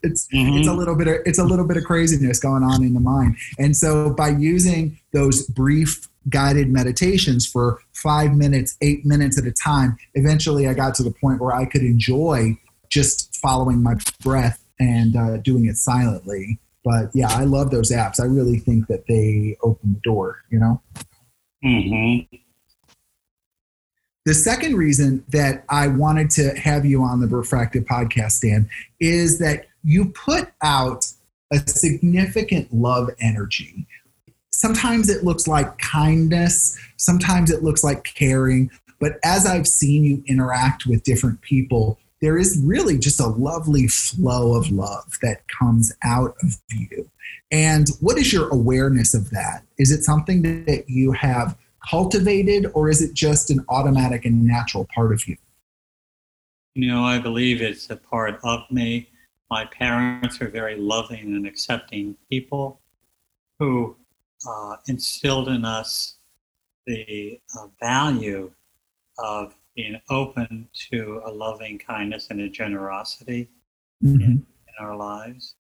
it's, 0.03 0.29
mm-hmm. 0.29 0.59
it's 0.59 0.69
a 0.69 0.73
little 0.73 0.95
bit 0.95 1.09
of, 1.09 1.17
it's 1.27 1.39
a 1.39 1.45
little 1.45 1.67
bit 1.67 1.77
of 1.77 1.85
craziness 1.85 2.39
going 2.39 2.63
on 2.63 2.85
in 2.85 2.95
the 2.95 3.01
mind. 3.01 3.37
And 3.59 3.77
so 3.77 4.11
by 4.11 4.29
using 4.29 5.01
those 5.13 5.47
brief 5.49 6.09
guided 6.29 6.69
meditations 6.69 7.45
for 7.45 7.81
five 7.93 8.37
minutes, 8.37 8.77
eight 8.83 9.05
minutes 9.05 9.37
at 9.37 9.47
a 9.47 9.53
time, 9.53 9.99
eventually 10.15 10.69
I 10.69 10.75
got 10.75 10.95
to 10.97 11.03
the 11.03 11.11
point 11.11 11.41
where 11.41 11.55
I 11.55 11.65
could 11.65 11.83
enjoy 11.83 12.57
just 12.89 13.37
following 13.37 13.83
my 13.83 13.95
breath 14.23 14.63
and 14.79 15.17
uh, 15.17 15.37
doing 15.39 15.67
it 15.67 15.77
silently. 15.77 16.59
But 16.85 17.11
yeah, 17.15 17.29
I 17.29 17.45
love 17.45 17.71
those 17.71 17.91
apps. 17.91 18.21
I 18.21 18.25
really 18.25 18.59
think 18.59 18.87
that 18.89 19.07
they 19.07 19.57
open 19.63 19.95
the 19.95 20.01
door, 20.01 20.43
you 20.51 20.59
know? 20.59 20.81
Mm-hmm. 21.65 22.37
The 24.27 24.35
second 24.35 24.77
reason 24.77 25.25
that 25.29 25.65
I 25.69 25.89
wanted 25.89 26.31
to 26.33 26.55
have 26.59 26.85
you 26.85 27.03
on 27.03 27.21
the 27.21 27.27
Refractive 27.27 27.85
podcast, 27.85 28.33
Stan, 28.33 28.69
is 28.99 29.39
that 29.39 29.67
you 29.83 30.07
put 30.11 30.49
out 30.63 31.07
a 31.51 31.59
significant 31.59 32.73
love 32.73 33.11
energy. 33.21 33.87
Sometimes 34.51 35.09
it 35.09 35.25
looks 35.25 35.49
like 35.49 35.79
kindness, 35.79 36.79
sometimes 36.97 37.51
it 37.51 37.63
looks 37.63 37.83
like 37.83 38.05
caring, 38.05 38.71
but 39.01 39.19
as 39.25 39.47
I've 39.47 39.67
seen 39.67 40.05
you 40.05 40.23
interact 40.27 40.87
with 40.87 41.03
different 41.03 41.41
people, 41.41 41.99
there 42.21 42.37
is 42.37 42.61
really 42.65 42.99
just 42.99 43.21
a 43.21 43.27
lovely 43.27 43.87
flow 43.87 44.55
of 44.55 44.71
love 44.71 45.19
that 45.23 45.43
comes 45.49 45.93
out 46.05 46.35
of 46.43 46.57
you. 46.71 47.11
And 47.51 47.89
what 48.01 48.19
is 48.19 48.33
your 48.33 48.49
awareness 48.51 49.15
of 49.15 49.31
that? 49.31 49.65
Is 49.79 49.91
it 49.91 50.05
something 50.05 50.43
that 50.67 50.85
you 50.89 51.13
have 51.13 51.57
cultivated, 51.89 52.71
or 52.75 52.91
is 52.91 53.01
it 53.01 53.15
just 53.15 53.51
an 53.51 53.65
automatic 53.69 54.25
and 54.25 54.45
natural 54.45 54.87
part 54.95 55.13
of 55.13 55.27
you? 55.27 55.37
You 56.75 56.89
know, 56.89 57.05
I 57.05 57.19
believe 57.19 57.63
it's 57.63 57.91
a 57.91 57.97
part 57.97 58.39
of 58.45 58.71
me. 58.71 59.09
My 59.51 59.65
parents 59.65 60.41
are 60.41 60.49
very 60.49 60.77
loving 60.77 61.35
and 61.35 61.47
accepting 61.47 62.17
people 62.31 62.81
who 63.59 63.97
uh, 64.49 64.77
instilled 64.87 65.49
in 65.49 65.65
us 65.65 66.19
the 66.87 67.41
uh, 67.59 67.67
value 67.81 68.53
of 69.19 69.55
being 69.75 70.01
open 70.11 70.69
to 70.91 71.23
a 71.25 71.31
loving 71.31 71.79
kindness 71.79 72.29
and 72.31 72.41
a 72.41 72.49
generosity 72.49 73.49
mm-hmm. 74.05 74.21
in, 74.23 74.31
in 74.31 74.75
our 74.85 74.97
lives. 74.97 75.55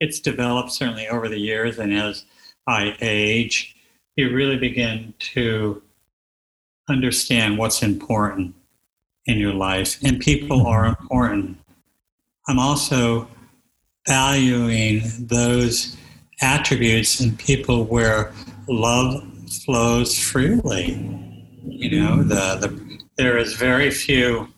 It's 0.00 0.20
developed 0.20 0.72
certainly 0.72 1.08
over 1.08 1.28
the 1.28 1.38
years, 1.38 1.78
and 1.78 1.92
as 1.92 2.24
I 2.66 2.96
age, 3.00 3.76
you 4.16 4.34
really 4.34 4.58
begin 4.58 5.14
to 5.18 5.82
understand 6.88 7.58
what's 7.58 7.82
important 7.82 8.54
in 9.26 9.38
your 9.38 9.54
life, 9.54 9.98
and 10.02 10.20
people 10.20 10.66
are 10.66 10.84
mm-hmm. 10.84 11.02
important. 11.02 11.58
I'm 12.48 12.58
also 12.58 13.28
valuing 14.06 15.02
those 15.18 15.96
attributes 16.40 17.20
in 17.20 17.36
people 17.36 17.84
where 17.84 18.32
love 18.68 19.24
flows 19.64 20.16
freely. 20.18 21.25
You 21.66 22.00
know, 22.00 22.22
the, 22.22 22.56
the 22.60 22.98
there 23.16 23.38
is 23.38 23.54
very 23.54 23.90
few 23.90 24.48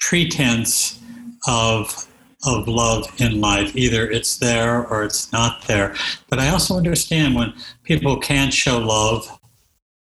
pretense 0.00 1.00
of 1.46 2.06
of 2.44 2.68
love 2.68 3.08
in 3.18 3.40
life. 3.40 3.74
Either 3.74 4.08
it's 4.08 4.36
there 4.36 4.86
or 4.86 5.02
it's 5.02 5.32
not 5.32 5.62
there. 5.66 5.94
But 6.28 6.38
I 6.38 6.50
also 6.50 6.76
understand 6.76 7.34
when 7.34 7.52
people 7.82 8.18
can't 8.18 8.52
show 8.52 8.78
love, 8.78 9.26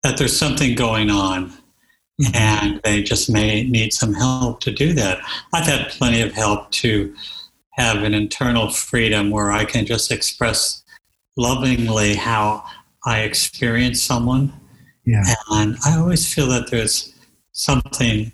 that 0.03 0.17
there's 0.17 0.37
something 0.37 0.75
going 0.75 1.11
on 1.11 1.53
and 2.35 2.81
they 2.85 3.03
just 3.03 3.31
may 3.31 3.65
need 3.65 3.93
some 3.93 4.15
help 4.15 4.61
to 4.61 4.71
do 4.71 4.93
that. 4.93 5.19
I've 5.53 5.67
had 5.67 5.89
plenty 5.89 6.21
of 6.21 6.33
help 6.33 6.71
to 6.73 7.15
have 7.73 8.03
an 8.03 8.15
internal 8.15 8.71
freedom 8.71 9.31
where 9.31 9.51
I 9.51 9.65
can 9.65 9.87
just 9.87 10.13
express 10.13 10.83
lovingly 11.37 12.15
how 12.15 12.65
I 13.05 13.21
experience 13.21 14.03
someone. 14.03 14.53
Yeah. 15.05 15.25
And 15.51 15.77
I 15.85 15.97
always 15.97 16.33
feel 16.33 16.47
that 16.49 16.71
there's 16.71 17.15
something 17.53 18.33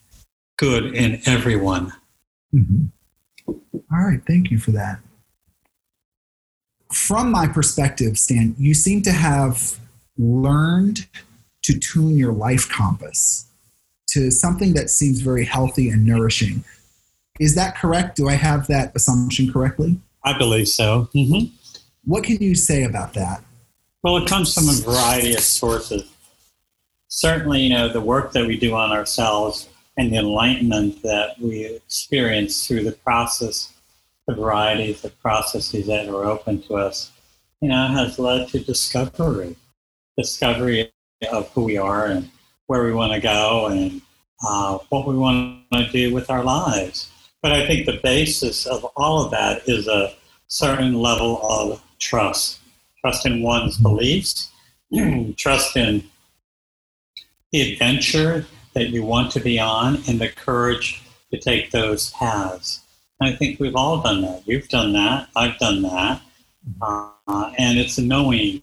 good 0.56 0.94
in 0.94 1.20
everyone. 1.26 1.92
Mm-hmm. 2.54 2.86
All 3.48 4.04
right, 4.04 4.20
thank 4.26 4.50
you 4.50 4.58
for 4.58 4.72
that. 4.72 4.98
From 6.92 7.30
my 7.30 7.46
perspective, 7.46 8.18
Stan, 8.18 8.54
you 8.58 8.74
seem 8.74 9.02
to 9.02 9.12
have 9.12 9.78
learned 10.18 11.06
to 11.62 11.78
tune 11.78 12.16
your 12.16 12.32
life 12.32 12.68
compass 12.68 13.46
to 14.08 14.30
something 14.30 14.72
that 14.74 14.88
seems 14.88 15.20
very 15.20 15.44
healthy 15.44 15.90
and 15.90 16.06
nourishing. 16.06 16.64
Is 17.38 17.54
that 17.54 17.76
correct? 17.76 18.16
Do 18.16 18.28
I 18.28 18.34
have 18.34 18.66
that 18.68 18.94
assumption 18.94 19.52
correctly? 19.52 20.00
I 20.24 20.36
believe 20.38 20.68
so. 20.68 21.08
Mm-hmm. 21.14 21.54
What 22.04 22.24
can 22.24 22.36
you 22.40 22.54
say 22.54 22.84
about 22.84 23.14
that? 23.14 23.42
Well, 24.02 24.16
it 24.18 24.28
comes 24.28 24.54
from 24.54 24.68
a 24.68 24.72
variety 24.72 25.34
of 25.34 25.40
sources. 25.40 26.08
Certainly, 27.08 27.62
you 27.62 27.70
know, 27.70 27.88
the 27.88 28.00
work 28.00 28.32
that 28.32 28.46
we 28.46 28.58
do 28.58 28.74
on 28.74 28.90
ourselves 28.90 29.68
and 29.96 30.12
the 30.12 30.18
enlightenment 30.18 31.02
that 31.02 31.38
we 31.40 31.64
experience 31.64 32.66
through 32.66 32.84
the 32.84 32.92
process, 32.92 33.72
the 34.26 34.34
varieties 34.34 35.04
of 35.04 35.18
processes 35.20 35.86
that 35.86 36.08
are 36.08 36.24
open 36.24 36.62
to 36.62 36.74
us, 36.74 37.12
you 37.60 37.68
know, 37.68 37.86
has 37.88 38.18
led 38.18 38.48
to 38.48 38.58
discovery, 38.58 39.56
discovery 40.18 40.92
of 41.30 41.48
who 41.50 41.64
we 41.64 41.76
are 41.76 42.06
and 42.06 42.30
where 42.66 42.84
we 42.84 42.92
want 42.92 43.12
to 43.12 43.20
go 43.20 43.66
and 43.66 44.02
uh, 44.46 44.78
what 44.90 45.06
we 45.06 45.16
want 45.16 45.62
to 45.72 45.88
do 45.90 46.12
with 46.12 46.28
our 46.28 46.44
lives. 46.44 47.10
But 47.40 47.52
I 47.52 47.66
think 47.66 47.86
the 47.86 48.00
basis 48.02 48.66
of 48.66 48.84
all 48.96 49.24
of 49.24 49.30
that 49.30 49.62
is 49.68 49.86
a 49.86 50.14
certain 50.48 50.94
level 50.94 51.40
of 51.42 51.82
trust 51.98 52.60
trust 53.00 53.24
in 53.26 53.40
one's 53.40 53.78
beliefs, 53.78 54.50
trust 55.36 55.76
in 55.76 56.02
the 57.52 57.72
adventure 57.72 58.46
that 58.74 58.90
you 58.90 59.02
want 59.04 59.32
to 59.32 59.40
be 59.40 59.58
on 59.58 59.96
and 60.08 60.20
the 60.20 60.28
courage 60.28 61.02
to 61.30 61.38
take 61.38 61.70
those 61.70 62.10
paths. 62.10 62.80
And 63.20 63.32
I 63.32 63.36
think 63.36 63.58
we've 63.58 63.76
all 63.76 64.02
done 64.02 64.22
that. 64.22 64.46
You've 64.46 64.68
done 64.68 64.92
that. 64.92 65.28
I've 65.34 65.58
done 65.58 65.82
that. 65.82 66.20
Uh, 66.82 67.52
and 67.58 67.78
it's 67.78 67.96
a 67.98 68.02
knowing 68.02 68.62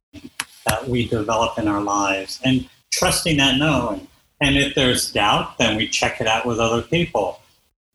that 0.66 0.88
we 0.88 1.08
develop 1.08 1.58
in 1.58 1.68
our 1.68 1.82
lives 1.82 2.40
and 2.44 2.70
trusting 2.92 3.38
that 3.38 3.58
knowing. 3.58 4.08
And 4.42 4.58
if 4.58 4.76
there's 4.76 5.12
doubt, 5.12 5.58
then 5.58 5.78
we 5.78 5.88
check 5.88 6.22
it 6.22 6.28
out 6.28 6.46
with 6.46 6.60
other 6.60 6.82
people. 6.82 7.42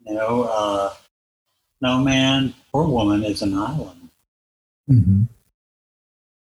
You 0.07 0.15
know, 0.15 0.45
uh, 0.45 0.95
no 1.81 1.99
man 1.99 2.55
or 2.73 2.87
woman 2.87 3.23
is 3.25 3.43
an 3.43 3.57
island. 3.57 4.09
Mm-hmm. 4.91 5.23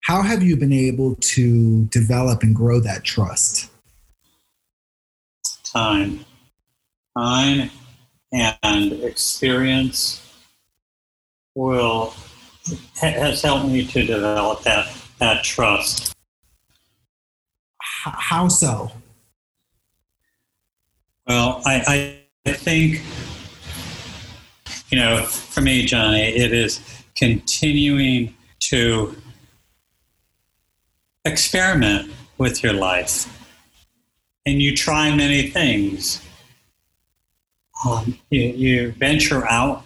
How 0.01 0.21
have 0.21 0.41
you 0.41 0.55
been 0.55 0.73
able 0.73 1.15
to 1.15 1.85
develop 1.85 2.41
and 2.41 2.55
grow 2.55 2.79
that 2.79 3.03
trust? 3.03 3.69
Time. 5.71 6.25
Time 7.17 7.69
and 8.31 8.93
experience 9.03 10.25
will 11.55 12.13
has 13.01 13.41
helped 13.41 13.67
me 13.67 13.85
to 13.85 14.05
develop 14.05 14.61
that 14.63 14.87
that 15.19 15.43
trust. 15.43 16.13
How 17.81 18.47
so? 18.47 18.91
Well, 21.27 21.61
I, 21.65 22.23
I 22.45 22.53
think, 22.53 23.01
you 24.89 24.97
know, 24.97 25.23
for 25.23 25.61
me, 25.61 25.85
Johnny, 25.85 26.21
it 26.21 26.53
is 26.53 26.79
continuing 27.15 28.33
to 28.61 29.15
experiment 31.25 32.11
with 32.37 32.63
your 32.63 32.73
life. 32.73 33.38
And 34.45 34.61
you 34.61 34.75
try 34.75 35.15
many 35.15 35.49
things. 35.49 36.25
Um, 37.85 38.17
you, 38.29 38.41
you 38.41 38.91
venture 38.93 39.47
out, 39.47 39.85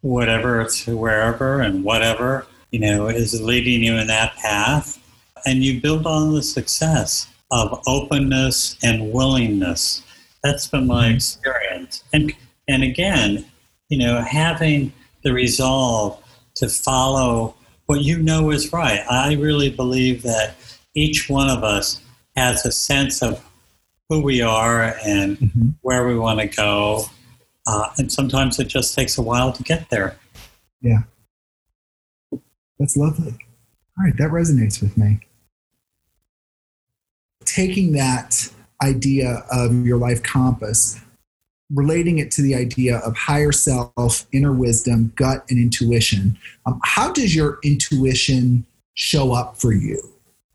whatever, 0.00 0.64
to 0.64 0.96
wherever 0.96 1.60
and 1.60 1.84
whatever, 1.84 2.46
you 2.70 2.80
know, 2.80 3.08
is 3.08 3.40
leading 3.40 3.82
you 3.82 3.96
in 3.96 4.06
that 4.08 4.34
path. 4.36 4.98
And 5.44 5.64
you 5.64 5.80
build 5.80 6.06
on 6.06 6.34
the 6.34 6.42
success 6.42 7.28
of 7.50 7.82
openness 7.86 8.76
and 8.82 9.12
willingness. 9.12 10.02
That's 10.42 10.66
been 10.68 10.86
my 10.86 11.06
mm-hmm. 11.06 11.16
experience. 11.16 12.04
And, 12.12 12.32
and 12.68 12.82
again, 12.82 13.44
you 13.88 13.98
know, 13.98 14.20
having 14.22 14.92
the 15.22 15.32
resolve 15.32 16.22
to 16.56 16.68
follow 16.68 17.54
what 17.86 18.00
you 18.00 18.18
know 18.18 18.50
is 18.50 18.72
right. 18.72 19.00
I 19.10 19.34
really 19.34 19.70
believe 19.70 20.22
that 20.22 20.54
each 20.94 21.28
one 21.28 21.48
of 21.48 21.62
us 21.64 22.00
has 22.36 22.64
a 22.64 22.72
sense 22.72 23.22
of 23.22 23.44
who 24.12 24.20
we 24.20 24.42
are 24.42 24.94
and 25.04 25.38
mm-hmm. 25.38 25.68
where 25.80 26.06
we 26.06 26.18
want 26.18 26.38
to 26.38 26.46
go. 26.46 27.04
Uh, 27.66 27.88
and 27.96 28.12
sometimes 28.12 28.58
it 28.58 28.68
just 28.68 28.94
takes 28.94 29.16
a 29.16 29.22
while 29.22 29.52
to 29.52 29.62
get 29.62 29.88
there. 29.88 30.18
Yeah. 30.82 31.02
That's 32.78 32.96
lovely. 32.96 33.32
All 33.98 34.04
right, 34.04 34.16
that 34.18 34.30
resonates 34.30 34.82
with 34.82 34.98
me. 34.98 35.20
Taking 37.44 37.92
that 37.92 38.52
idea 38.82 39.44
of 39.50 39.86
your 39.86 39.98
life 39.98 40.22
compass, 40.22 41.00
relating 41.72 42.18
it 42.18 42.30
to 42.32 42.42
the 42.42 42.54
idea 42.54 42.98
of 42.98 43.16
higher 43.16 43.52
self, 43.52 44.26
inner 44.32 44.52
wisdom, 44.52 45.12
gut, 45.16 45.44
and 45.48 45.58
intuition, 45.58 46.36
um, 46.66 46.80
how 46.84 47.12
does 47.12 47.34
your 47.34 47.58
intuition 47.62 48.66
show 48.94 49.32
up 49.32 49.56
for 49.56 49.72
you? 49.72 50.02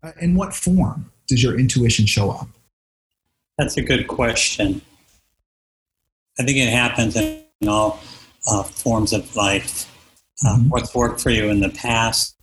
Uh, 0.02 0.12
in 0.20 0.34
what 0.34 0.54
form 0.54 1.10
does 1.26 1.42
your 1.42 1.58
intuition 1.58 2.06
show 2.06 2.30
up? 2.30 2.48
That's 3.58 3.76
a 3.76 3.82
good 3.82 4.06
question. 4.06 4.80
I 6.38 6.44
think 6.44 6.58
it 6.58 6.70
happens 6.70 7.16
in 7.16 7.42
all 7.66 8.00
uh, 8.46 8.62
forms 8.62 9.12
of 9.12 9.34
life. 9.34 9.92
Uh, 10.46 10.54
mm-hmm. 10.54 10.68
What's 10.68 10.94
worked 10.94 11.20
for 11.20 11.30
you 11.30 11.48
in 11.48 11.60
the 11.60 11.70
past 11.70 12.36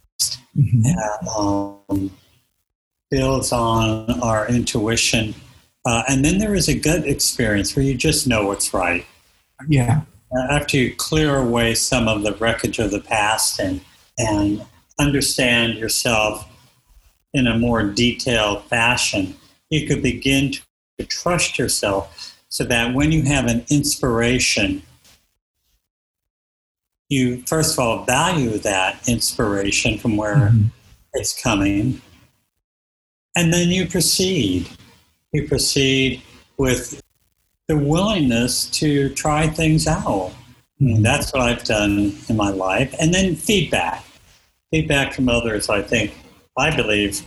mm-hmm. 0.57 1.27
um, 1.29 2.11
builds 3.09 3.53
on 3.53 4.19
our 4.21 4.47
intuition. 4.49 5.33
Uh, 5.85 6.03
and 6.09 6.25
then 6.25 6.37
there 6.39 6.55
is 6.55 6.67
a 6.67 6.77
gut 6.77 7.07
experience 7.07 7.75
where 7.75 7.85
you 7.85 7.95
just 7.95 8.27
know 8.27 8.47
what's 8.47 8.73
right. 8.73 9.05
Yeah. 9.69 10.01
Uh, 10.35 10.51
after 10.51 10.77
you 10.77 10.95
clear 10.95 11.37
away 11.37 11.75
some 11.75 12.09
of 12.09 12.23
the 12.23 12.33
wreckage 12.33 12.79
of 12.79 12.91
the 12.91 12.99
past 12.99 13.59
and, 13.59 13.79
and 14.17 14.65
understand 14.99 15.75
yourself 15.75 16.49
in 17.33 17.47
a 17.47 17.57
more 17.57 17.83
detailed 17.83 18.65
fashion, 18.65 19.35
you 19.69 19.87
could 19.87 20.01
begin 20.01 20.51
to 20.51 20.61
trust 21.03 21.59
yourself 21.59 22.37
so 22.47 22.63
that 22.63 22.93
when 22.93 23.11
you 23.11 23.23
have 23.23 23.47
an 23.47 23.65
inspiration, 23.69 24.81
you 27.09 27.41
first 27.41 27.73
of 27.73 27.79
all 27.79 28.05
value 28.05 28.57
that 28.59 29.07
inspiration 29.07 29.97
from 29.97 30.15
where 30.15 30.35
mm-hmm. 30.35 30.67
it's 31.13 31.39
coming, 31.41 32.01
and 33.35 33.53
then 33.53 33.69
you 33.69 33.87
proceed. 33.87 34.69
You 35.33 35.47
proceed 35.47 36.21
with 36.57 37.01
the 37.67 37.77
willingness 37.77 38.69
to 38.71 39.09
try 39.09 39.47
things 39.47 39.87
out. 39.87 40.31
Mm-hmm. 40.81 41.03
that's 41.03 41.31
what 41.31 41.41
I've 41.41 41.63
done 41.63 42.13
in 42.27 42.35
my 42.35 42.49
life. 42.49 42.93
And 42.99 43.13
then 43.13 43.35
feedback. 43.35 44.03
Feedback 44.71 45.13
from 45.13 45.29
others, 45.29 45.69
I 45.69 45.81
think, 45.81 46.13
I 46.57 46.75
believe 46.75 47.25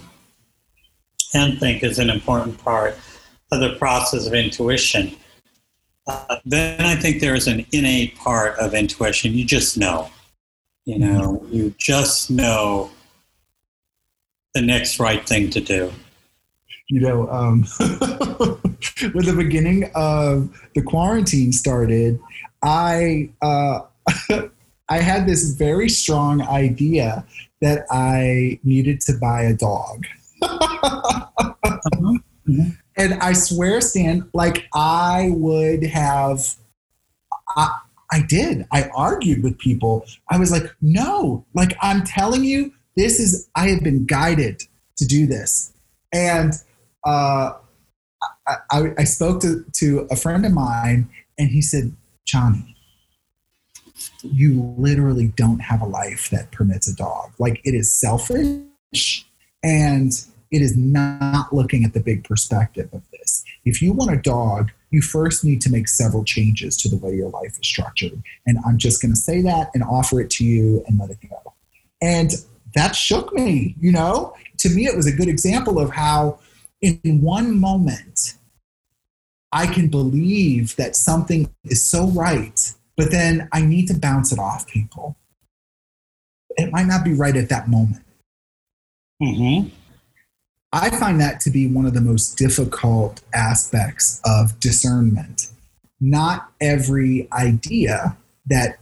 and 1.34 1.58
think 1.58 1.82
is 1.82 1.98
an 1.98 2.10
important 2.10 2.62
part 2.62 2.96
of 3.50 3.60
the 3.60 3.76
process 3.76 4.26
of 4.26 4.34
intuition. 4.34 5.16
Uh, 6.06 6.36
then 6.44 6.80
I 6.80 6.96
think 6.96 7.20
there 7.20 7.34
is 7.34 7.46
an 7.46 7.66
innate 7.72 8.16
part 8.16 8.58
of 8.58 8.74
intuition. 8.74 9.32
You 9.32 9.44
just 9.44 9.76
know. 9.76 10.10
You 10.84 10.98
know, 10.98 11.44
you 11.50 11.74
just 11.78 12.30
know 12.30 12.90
the 14.54 14.62
next 14.62 14.98
right 14.98 15.26
thing 15.28 15.50
to 15.50 15.60
do. 15.60 15.92
You 16.88 17.00
know, 17.00 17.28
um, 17.28 17.64
when 19.12 19.26
the 19.26 19.34
beginning 19.36 19.90
of 19.94 20.50
the 20.74 20.80
quarantine 20.82 21.52
started, 21.52 22.18
I 22.62 23.28
uh, 23.42 23.80
I 24.88 24.98
had 24.98 25.26
this 25.26 25.50
very 25.52 25.90
strong 25.90 26.40
idea 26.40 27.26
that 27.60 27.84
I 27.90 28.58
needed 28.64 29.02
to 29.02 29.12
buy 29.18 29.42
a 29.42 29.52
dog. 29.52 30.06
uh-huh. 30.42 32.18
And 32.98 33.14
I 33.14 33.32
swear, 33.32 33.80
Stan, 33.80 34.28
like 34.34 34.66
I 34.74 35.30
would 35.32 35.84
have, 35.84 36.56
I, 37.56 37.78
I 38.10 38.22
did. 38.22 38.66
I 38.72 38.88
argued 38.88 39.42
with 39.42 39.56
people. 39.58 40.04
I 40.28 40.38
was 40.38 40.50
like, 40.50 40.74
no, 40.82 41.46
like 41.54 41.76
I'm 41.80 42.02
telling 42.04 42.44
you, 42.44 42.72
this 42.96 43.20
is, 43.20 43.48
I 43.54 43.68
have 43.68 43.84
been 43.84 44.04
guided 44.04 44.62
to 44.96 45.06
do 45.06 45.26
this. 45.26 45.72
And 46.12 46.52
uh, 47.06 47.52
I, 48.46 48.56
I, 48.70 48.94
I 48.98 49.04
spoke 49.04 49.40
to, 49.42 49.64
to 49.74 50.08
a 50.10 50.16
friend 50.16 50.44
of 50.44 50.52
mine, 50.52 51.08
and 51.38 51.50
he 51.50 51.62
said, 51.62 51.94
Johnny, 52.26 52.76
you 54.22 54.74
literally 54.76 55.28
don't 55.36 55.60
have 55.60 55.80
a 55.80 55.86
life 55.86 56.30
that 56.30 56.50
permits 56.50 56.88
a 56.88 56.96
dog. 56.96 57.30
Like 57.38 57.60
it 57.64 57.74
is 57.74 57.94
selfish 57.94 59.24
and 59.62 60.12
it 60.50 60.62
is 60.62 60.76
not 60.76 61.52
looking 61.52 61.84
at 61.84 61.92
the 61.92 62.00
big 62.00 62.24
perspective 62.24 62.88
of 62.92 63.02
this. 63.12 63.44
If 63.64 63.82
you 63.82 63.92
want 63.92 64.12
a 64.12 64.16
dog, 64.16 64.70
you 64.90 65.02
first 65.02 65.44
need 65.44 65.60
to 65.62 65.70
make 65.70 65.88
several 65.88 66.24
changes 66.24 66.76
to 66.78 66.88
the 66.88 66.96
way 66.96 67.14
your 67.14 67.30
life 67.30 67.58
is 67.60 67.66
structured. 67.66 68.22
And 68.46 68.58
I'm 68.66 68.78
just 68.78 69.02
going 69.02 69.12
to 69.12 69.20
say 69.20 69.42
that 69.42 69.70
and 69.74 69.82
offer 69.82 70.20
it 70.20 70.30
to 70.30 70.44
you 70.44 70.82
and 70.86 70.98
let 70.98 71.10
it 71.10 71.18
go. 71.28 71.54
And 72.00 72.30
that 72.74 72.94
shook 72.96 73.32
me, 73.32 73.76
you 73.80 73.92
know? 73.92 74.34
To 74.58 74.68
me, 74.70 74.86
it 74.86 74.96
was 74.96 75.06
a 75.06 75.12
good 75.12 75.28
example 75.28 75.78
of 75.78 75.90
how, 75.90 76.38
in 76.80 77.20
one 77.20 77.58
moment, 77.58 78.34
I 79.52 79.66
can 79.66 79.88
believe 79.88 80.76
that 80.76 80.96
something 80.96 81.50
is 81.64 81.84
so 81.84 82.06
right, 82.08 82.72
but 82.96 83.10
then 83.10 83.48
I 83.52 83.62
need 83.62 83.88
to 83.88 83.94
bounce 83.94 84.32
it 84.32 84.38
off 84.38 84.66
people. 84.66 85.16
It 86.56 86.72
might 86.72 86.86
not 86.86 87.04
be 87.04 87.14
right 87.14 87.36
at 87.36 87.48
that 87.48 87.68
moment. 87.68 88.04
Mm-hmm. 89.22 89.68
I 90.72 90.90
find 90.90 91.20
that 91.20 91.40
to 91.40 91.50
be 91.50 91.66
one 91.66 91.86
of 91.86 91.94
the 91.94 92.00
most 92.00 92.36
difficult 92.36 93.22
aspects 93.32 94.20
of 94.24 94.58
discernment. 94.60 95.48
Not 96.00 96.50
every 96.60 97.28
idea 97.32 98.16
that 98.46 98.78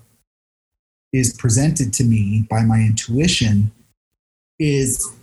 is 1.12 1.35
presented 1.35 1.92
to 1.94 2.05
me 2.05 2.46
by 2.51 2.62
my 2.62 2.81
intuition 2.81 3.70
is 4.59 5.14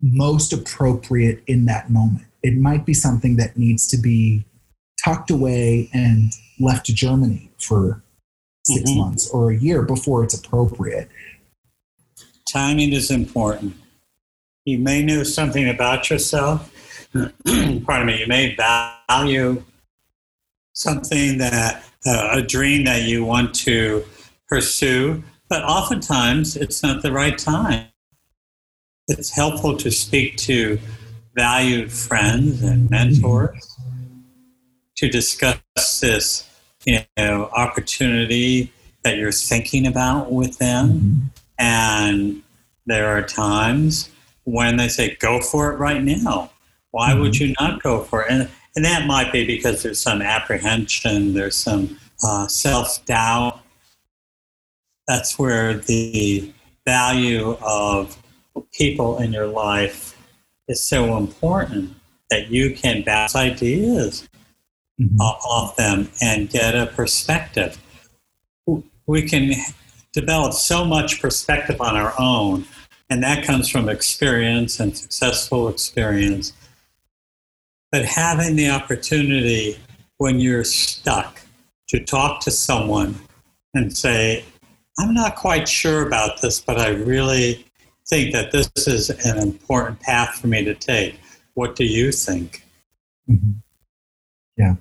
most 0.00 0.52
appropriate 0.52 1.42
in 1.46 1.66
that 1.66 1.90
moment. 1.90 2.26
It 2.42 2.56
might 2.56 2.86
be 2.86 2.94
something 2.94 3.36
that 3.36 3.56
needs 3.56 3.86
to 3.88 3.98
be 3.98 4.44
tucked 5.04 5.30
away 5.30 5.90
and 5.92 6.32
left 6.58 6.86
to 6.86 6.94
germinate 6.94 7.50
for 7.58 8.02
6 8.64 8.90
mm-hmm. 8.90 8.98
months 8.98 9.30
or 9.30 9.50
a 9.50 9.56
year 9.56 9.82
before 9.82 10.24
it's 10.24 10.34
appropriate. 10.34 11.08
Timing 12.48 12.92
is 12.92 13.10
important. 13.10 13.74
You 14.66 14.78
may 14.78 15.00
know 15.00 15.22
something 15.22 15.68
about 15.68 16.10
yourself. 16.10 16.72
Pardon 17.14 18.06
me. 18.06 18.18
You 18.18 18.26
may 18.26 18.56
value 18.56 19.62
something 20.72 21.38
that 21.38 21.84
uh, 22.04 22.30
a 22.32 22.42
dream 22.42 22.84
that 22.84 23.02
you 23.04 23.24
want 23.24 23.54
to 23.54 24.04
pursue, 24.48 25.22
but 25.48 25.62
oftentimes 25.62 26.56
it's 26.56 26.82
not 26.82 27.02
the 27.02 27.12
right 27.12 27.38
time. 27.38 27.86
It's 29.06 29.30
helpful 29.30 29.76
to 29.76 29.90
speak 29.92 30.36
to 30.38 30.80
valued 31.36 31.92
friends 31.92 32.60
and 32.64 32.90
mentors 32.90 33.78
to 34.96 35.08
discuss 35.08 36.00
this, 36.00 36.50
you 36.84 36.98
know, 37.16 37.44
opportunity 37.54 38.72
that 39.04 39.16
you're 39.16 39.30
thinking 39.30 39.86
about 39.86 40.32
with 40.32 40.58
them. 40.58 41.30
And 41.56 42.42
there 42.84 43.16
are 43.16 43.22
times 43.22 44.10
when 44.46 44.76
they 44.76 44.88
say 44.88 45.16
go 45.16 45.40
for 45.40 45.72
it 45.72 45.76
right 45.76 46.02
now. 46.02 46.50
Why 46.92 47.10
mm-hmm. 47.10 47.20
would 47.20 47.38
you 47.38 47.54
not 47.60 47.82
go 47.82 48.02
for 48.02 48.22
it? 48.22 48.30
And, 48.30 48.48
and 48.74 48.84
that 48.84 49.06
might 49.06 49.32
be 49.32 49.44
because 49.44 49.82
there's 49.82 50.00
some 50.00 50.22
apprehension, 50.22 51.34
there's 51.34 51.56
some 51.56 51.98
uh, 52.24 52.46
self 52.46 53.04
doubt. 53.04 53.60
That's 55.06 55.38
where 55.38 55.74
the 55.74 56.52
value 56.84 57.56
of 57.60 58.16
people 58.72 59.18
in 59.18 59.32
your 59.32 59.46
life 59.46 60.16
is 60.68 60.82
so 60.82 61.16
important 61.16 61.94
that 62.30 62.50
you 62.50 62.74
can 62.74 63.02
bounce 63.02 63.36
ideas 63.36 64.28
mm-hmm. 65.00 65.20
off 65.20 65.76
them 65.76 66.08
and 66.22 66.50
get 66.50 66.74
a 66.74 66.86
perspective. 66.86 67.78
We 69.06 69.28
can 69.28 69.52
develop 70.12 70.54
so 70.54 70.84
much 70.84 71.20
perspective 71.20 71.80
on 71.80 71.96
our 71.96 72.14
own, 72.18 72.64
and 73.08 73.22
that 73.22 73.44
comes 73.44 73.68
from 73.68 73.88
experience 73.88 74.80
and 74.80 74.96
successful 74.96 75.68
experience. 75.68 76.52
But 77.92 78.04
having 78.04 78.56
the 78.56 78.70
opportunity 78.70 79.78
when 80.18 80.40
you're 80.40 80.64
stuck 80.64 81.40
to 81.88 82.00
talk 82.04 82.40
to 82.40 82.50
someone 82.50 83.14
and 83.74 83.96
say, 83.96 84.44
I'm 84.98 85.14
not 85.14 85.36
quite 85.36 85.68
sure 85.68 86.06
about 86.06 86.40
this, 86.40 86.60
but 86.60 86.78
I 86.80 86.88
really 86.88 87.66
think 88.08 88.32
that 88.32 88.50
this 88.50 88.70
is 88.86 89.10
an 89.10 89.38
important 89.38 90.00
path 90.00 90.40
for 90.40 90.46
me 90.46 90.64
to 90.64 90.74
take. 90.74 91.20
What 91.54 91.76
do 91.76 91.84
you 91.84 92.12
think? 92.12 92.64
Mm-hmm. 93.30 93.52
Yeah. 94.56 94.74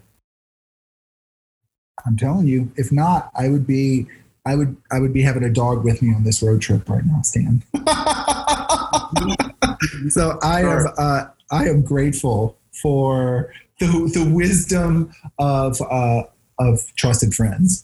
I'm 2.05 2.17
telling 2.17 2.47
you, 2.47 2.71
if 2.75 2.91
not, 2.91 3.31
I 3.35 3.49
would 3.49 3.65
be 3.65 4.07
I 4.45 4.55
would 4.55 4.77
I 4.91 4.99
would 4.99 5.13
be 5.13 5.23
having 5.23 5.43
a 5.43 5.49
dog 5.49 5.83
with 5.83 6.01
me 6.01 6.13
on 6.13 6.23
this 6.23 6.43
road 6.43 6.61
trip 6.61 6.87
right 6.87 7.03
now, 7.05 7.21
Stan. 7.21 7.63
so 10.09 10.37
I 10.43 10.61
am 10.61 10.85
uh, 10.97 11.25
I 11.51 11.67
am 11.67 11.81
grateful 11.81 12.57
for 12.81 13.51
the 13.79 13.87
the 13.87 14.31
wisdom 14.31 15.11
of 15.39 15.81
uh, 15.81 16.23
of 16.59 16.79
trusted 16.95 17.33
friends. 17.33 17.83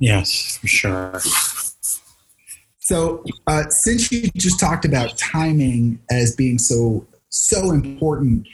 yes, 0.00 0.58
for 0.58 0.66
sure. 0.66 1.20
So, 2.78 3.24
uh, 3.46 3.68
since 3.68 4.10
you 4.10 4.28
just 4.34 4.58
talked 4.58 4.84
about 4.84 5.16
timing 5.16 6.00
as 6.10 6.34
being 6.34 6.58
so 6.58 7.06
so 7.28 7.70
important, 7.70 8.48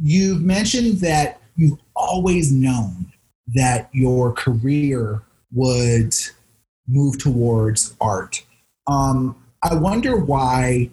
you've 0.00 0.42
mentioned 0.42 1.00
that 1.00 1.40
you've 1.56 1.78
always 1.94 2.52
known 2.52 3.12
that 3.54 3.88
your 3.92 4.32
career 4.32 5.22
would 5.52 6.14
move 6.88 7.18
towards 7.18 7.94
art. 8.00 8.44
Um, 8.86 9.36
I 9.62 9.74
wonder 9.74 10.16
why 10.16 10.90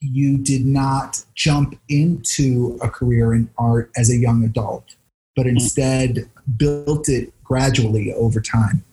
you 0.00 0.38
did 0.38 0.64
not 0.64 1.24
jump 1.34 1.78
into 1.88 2.78
a 2.82 2.88
career 2.88 3.34
in 3.34 3.50
art 3.58 3.90
as 3.96 4.10
a 4.10 4.16
young 4.16 4.44
adult, 4.44 4.94
but 5.34 5.46
instead 5.46 6.28
built 6.56 7.08
it 7.08 7.32
gradually 7.42 8.12
over 8.12 8.40
time. 8.40 8.84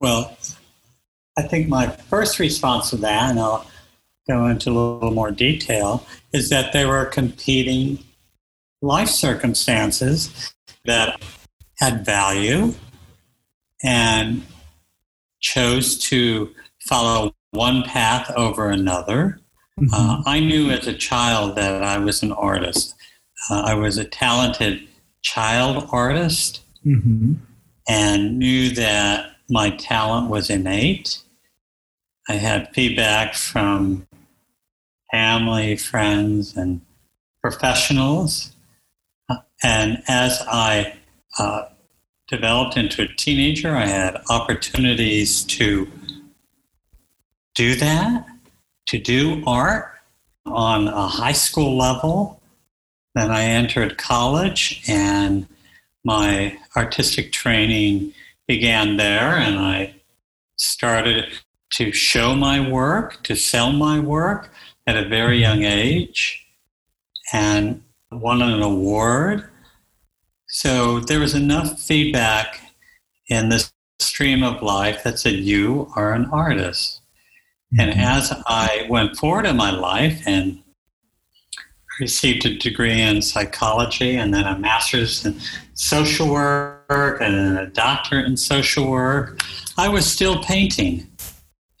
Well, 0.00 0.36
I 1.38 1.42
think 1.42 1.68
my 1.68 1.88
first 1.88 2.38
response 2.38 2.90
to 2.90 2.96
that, 2.98 3.30
and 3.30 3.38
I'll 3.38 3.66
go 4.28 4.46
into 4.46 4.70
a 4.70 4.72
little 4.72 5.10
more 5.10 5.30
detail, 5.30 6.06
is 6.32 6.48
that 6.50 6.72
there 6.72 6.88
were 6.88 7.04
competing 7.04 7.98
life 8.82 9.08
circumstances 9.08 10.54
that 10.84 11.20
had 11.78 12.04
value 12.04 12.72
and 13.82 14.42
chose 15.40 15.98
to 15.98 16.50
follow 16.88 17.34
one 17.50 17.82
path 17.82 18.30
over 18.36 18.68
another. 18.68 19.40
Mm-hmm. 19.78 19.94
Uh, 19.94 20.22
I 20.26 20.40
knew 20.40 20.70
as 20.70 20.86
a 20.86 20.94
child 20.94 21.56
that 21.56 21.82
I 21.82 21.98
was 21.98 22.22
an 22.22 22.32
artist. 22.32 22.94
Uh, 23.50 23.62
I 23.66 23.74
was 23.74 23.98
a 23.98 24.04
talented 24.04 24.86
child 25.22 25.88
artist 25.92 26.62
mm-hmm. 26.84 27.34
and 27.88 28.38
knew 28.38 28.70
that 28.70 29.36
my 29.50 29.70
talent 29.70 30.30
was 30.30 30.50
innate. 30.50 31.22
I 32.28 32.34
had 32.34 32.72
feedback 32.74 33.34
from 33.34 34.06
family, 35.12 35.76
friends, 35.76 36.56
and 36.56 36.80
professionals. 37.40 38.56
Uh, 39.28 39.36
and 39.62 40.02
as 40.08 40.42
I 40.48 40.96
uh, 41.38 41.66
developed 42.28 42.76
into 42.76 43.02
a 43.02 43.08
teenager, 43.08 43.74
I 43.76 43.86
had 43.86 44.22
opportunities 44.30 45.42
to 45.44 45.90
do 47.54 47.74
that, 47.76 48.26
to 48.86 48.98
do 48.98 49.42
art 49.46 49.92
on 50.44 50.88
a 50.88 51.08
high 51.08 51.32
school 51.32 51.76
level. 51.76 52.40
Then 53.14 53.30
I 53.30 53.44
entered 53.44 53.98
college 53.98 54.82
and 54.88 55.46
my 56.04 56.56
artistic 56.76 57.32
training 57.32 58.12
began 58.46 58.96
there, 58.96 59.36
and 59.36 59.58
I 59.58 59.96
started 60.56 61.26
to 61.72 61.90
show 61.92 62.36
my 62.36 62.60
work, 62.60 63.24
to 63.24 63.34
sell 63.34 63.72
my 63.72 63.98
work 63.98 64.52
at 64.86 64.96
a 64.96 65.08
very 65.08 65.40
young 65.40 65.64
age, 65.64 66.46
and 67.32 67.82
won 68.12 68.40
an 68.40 68.62
award. 68.62 69.50
So 70.48 71.00
there 71.00 71.20
was 71.20 71.34
enough 71.34 71.80
feedback 71.80 72.60
in 73.28 73.48
this 73.48 73.72
stream 73.98 74.42
of 74.42 74.62
life 74.62 75.02
that 75.04 75.18
said, 75.18 75.34
You 75.34 75.90
are 75.96 76.12
an 76.12 76.26
artist. 76.26 77.00
And 77.78 77.90
mm-hmm. 77.90 78.00
as 78.00 78.32
I 78.46 78.86
went 78.88 79.16
forward 79.16 79.46
in 79.46 79.56
my 79.56 79.70
life 79.70 80.22
and 80.26 80.62
received 82.00 82.44
a 82.46 82.56
degree 82.56 83.00
in 83.00 83.22
psychology 83.22 84.16
and 84.16 84.32
then 84.32 84.44
a 84.44 84.58
master's 84.58 85.24
in 85.24 85.40
social 85.74 86.28
work 86.28 87.20
and 87.20 87.34
then 87.34 87.56
a 87.56 87.66
doctorate 87.66 88.26
in 88.26 88.36
social 88.36 88.88
work, 88.88 89.40
I 89.76 89.88
was 89.88 90.10
still 90.10 90.42
painting. 90.42 91.10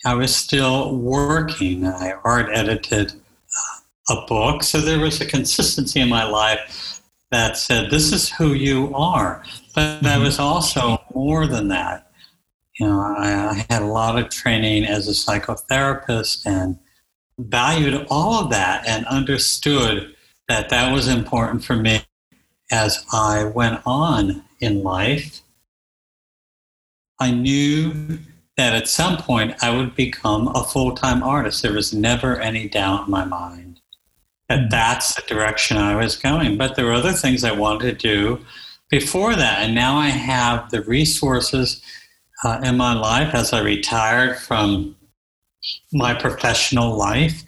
I 0.04 0.14
was 0.14 0.34
still 0.34 0.96
working. 0.96 1.86
I 1.86 2.12
art 2.24 2.48
edited 2.52 3.12
uh, 3.12 4.16
a 4.16 4.26
book. 4.26 4.62
So 4.62 4.80
there 4.80 4.98
was 4.98 5.20
a 5.20 5.26
consistency 5.26 6.00
in 6.00 6.08
my 6.08 6.24
life 6.24 7.02
that 7.30 7.56
said, 7.56 7.90
This 7.90 8.12
is 8.12 8.30
who 8.30 8.54
you 8.54 8.94
are. 8.94 9.42
But 9.74 9.98
mm-hmm. 9.98 10.06
I 10.06 10.18
was 10.18 10.38
also 10.38 10.98
more 11.14 11.46
than 11.46 11.68
that 11.68 12.06
you 12.78 12.86
know, 12.86 13.00
I, 13.00 13.50
I 13.50 13.66
had 13.70 13.82
a 13.82 13.86
lot 13.86 14.18
of 14.18 14.28
training 14.28 14.84
as 14.84 15.08
a 15.08 15.12
psychotherapist 15.12 16.44
and 16.44 16.78
valued 17.38 18.06
all 18.10 18.44
of 18.44 18.50
that 18.50 18.86
and 18.86 19.06
understood 19.06 20.14
that 20.48 20.68
that 20.68 20.92
was 20.92 21.08
important 21.08 21.64
for 21.64 21.76
me 21.76 22.02
as 22.70 23.04
I 23.12 23.44
went 23.44 23.80
on 23.86 24.44
in 24.60 24.82
life. 24.82 25.40
I 27.18 27.30
knew 27.30 28.18
that 28.56 28.74
at 28.74 28.88
some 28.88 29.16
point 29.16 29.54
I 29.62 29.74
would 29.74 29.94
become 29.94 30.48
a 30.48 30.64
full 30.64 30.94
time 30.94 31.22
artist. 31.22 31.62
There 31.62 31.72
was 31.72 31.94
never 31.94 32.38
any 32.38 32.68
doubt 32.68 33.06
in 33.06 33.10
my 33.10 33.24
mind 33.24 33.65
that 34.48 34.60
hmm. 34.60 34.68
that's 34.68 35.14
the 35.14 35.22
direction 35.22 35.76
I 35.76 35.96
was 35.96 36.16
going. 36.16 36.56
But 36.56 36.76
there 36.76 36.86
were 36.86 36.92
other 36.92 37.12
things 37.12 37.44
I 37.44 37.52
wanted 37.52 37.98
to 37.98 38.08
do 38.08 38.44
before 38.90 39.34
that. 39.34 39.62
And 39.62 39.74
now 39.74 39.96
I 39.96 40.08
have 40.08 40.70
the 40.70 40.82
resources 40.82 41.82
uh, 42.44 42.60
in 42.62 42.76
my 42.76 42.94
life 42.94 43.34
as 43.34 43.52
I 43.52 43.60
retired 43.60 44.38
from 44.38 44.96
my 45.92 46.14
professional 46.14 46.96
life 46.96 47.42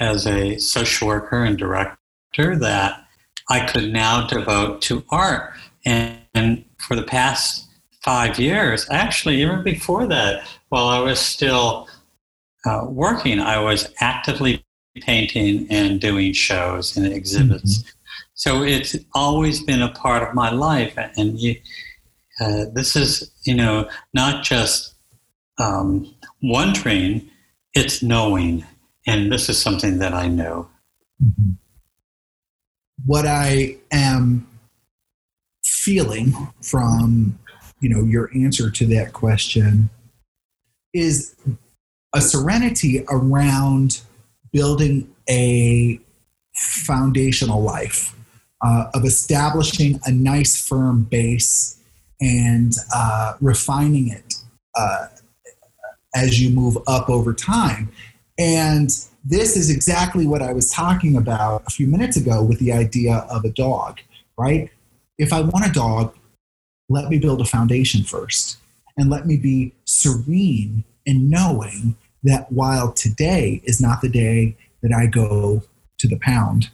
as 0.00 0.26
a 0.26 0.58
social 0.58 1.08
worker 1.08 1.42
and 1.42 1.58
director 1.58 2.56
that 2.56 3.06
I 3.48 3.66
could 3.66 3.92
now 3.92 4.26
devote 4.26 4.82
to 4.82 5.04
art. 5.10 5.54
And, 5.84 6.18
and 6.34 6.64
for 6.78 6.94
the 6.94 7.02
past 7.02 7.66
five 8.02 8.38
years, 8.38 8.86
actually, 8.90 9.42
even 9.42 9.62
before 9.62 10.06
that, 10.06 10.46
while 10.68 10.88
I 10.88 11.00
was 11.00 11.18
still 11.18 11.88
uh, 12.66 12.86
working, 12.88 13.40
I 13.40 13.58
was 13.60 13.92
actively 14.00 14.64
painting 15.00 15.66
and 15.70 16.00
doing 16.00 16.32
shows 16.32 16.96
and 16.96 17.06
exhibits. 17.06 17.78
Mm-hmm. 17.78 17.88
So 18.34 18.62
it's 18.62 18.96
always 19.14 19.62
been 19.62 19.82
a 19.82 19.92
part 19.92 20.22
of 20.22 20.34
my 20.34 20.50
life. 20.50 20.94
And 20.96 21.38
you, 21.38 21.56
uh, 22.40 22.66
this 22.72 22.96
is, 22.96 23.30
you 23.44 23.54
know, 23.54 23.88
not 24.12 24.44
just 24.44 24.94
um, 25.58 26.14
wondering, 26.42 27.30
it's 27.74 28.02
knowing. 28.02 28.64
And 29.06 29.30
this 29.30 29.48
is 29.48 29.60
something 29.60 29.98
that 29.98 30.14
I 30.14 30.28
know. 30.28 30.68
Mm-hmm. 31.22 31.52
What 33.06 33.26
I 33.26 33.76
am 33.92 34.46
feeling 35.64 36.34
from, 36.62 37.38
you 37.80 37.88
know, 37.88 38.02
your 38.02 38.30
answer 38.34 38.70
to 38.70 38.86
that 38.86 39.12
question 39.12 39.90
is 40.92 41.34
a 42.14 42.20
serenity 42.20 43.04
around 43.10 44.00
building 44.54 45.12
a 45.28 46.00
foundational 46.54 47.60
life, 47.60 48.14
uh, 48.64 48.86
of 48.94 49.04
establishing 49.04 50.00
a 50.06 50.12
nice, 50.12 50.66
firm 50.66 51.02
base 51.02 51.78
and 52.20 52.72
uh, 52.94 53.34
refining 53.40 54.08
it 54.08 54.34
uh, 54.76 55.08
as 56.14 56.40
you 56.40 56.48
move 56.50 56.78
up 56.86 57.10
over 57.10 57.34
time. 57.34 57.90
And 58.38 58.88
this 59.24 59.56
is 59.56 59.70
exactly 59.70 60.26
what 60.26 60.40
I 60.40 60.52
was 60.52 60.70
talking 60.70 61.16
about 61.16 61.64
a 61.66 61.70
few 61.70 61.88
minutes 61.88 62.16
ago 62.16 62.42
with 62.42 62.60
the 62.60 62.72
idea 62.72 63.26
of 63.28 63.44
a 63.44 63.50
dog, 63.50 63.98
right? 64.38 64.70
If 65.18 65.32
I 65.32 65.40
want 65.40 65.66
a 65.66 65.72
dog, 65.72 66.14
let 66.88 67.08
me 67.08 67.18
build 67.18 67.40
a 67.40 67.44
foundation 67.44 68.04
first 68.04 68.58
and 68.96 69.10
let 69.10 69.26
me 69.26 69.36
be 69.36 69.72
serene 69.84 70.84
in 71.06 71.28
knowing 71.28 71.96
that 72.24 72.50
while 72.50 72.92
today 72.92 73.62
is 73.64 73.80
not 73.80 74.00
the 74.00 74.08
day 74.08 74.56
that 74.82 74.92
I 74.92 75.06
go 75.06 75.62
to 75.98 76.08
the 76.08 76.18
pound, 76.18 76.70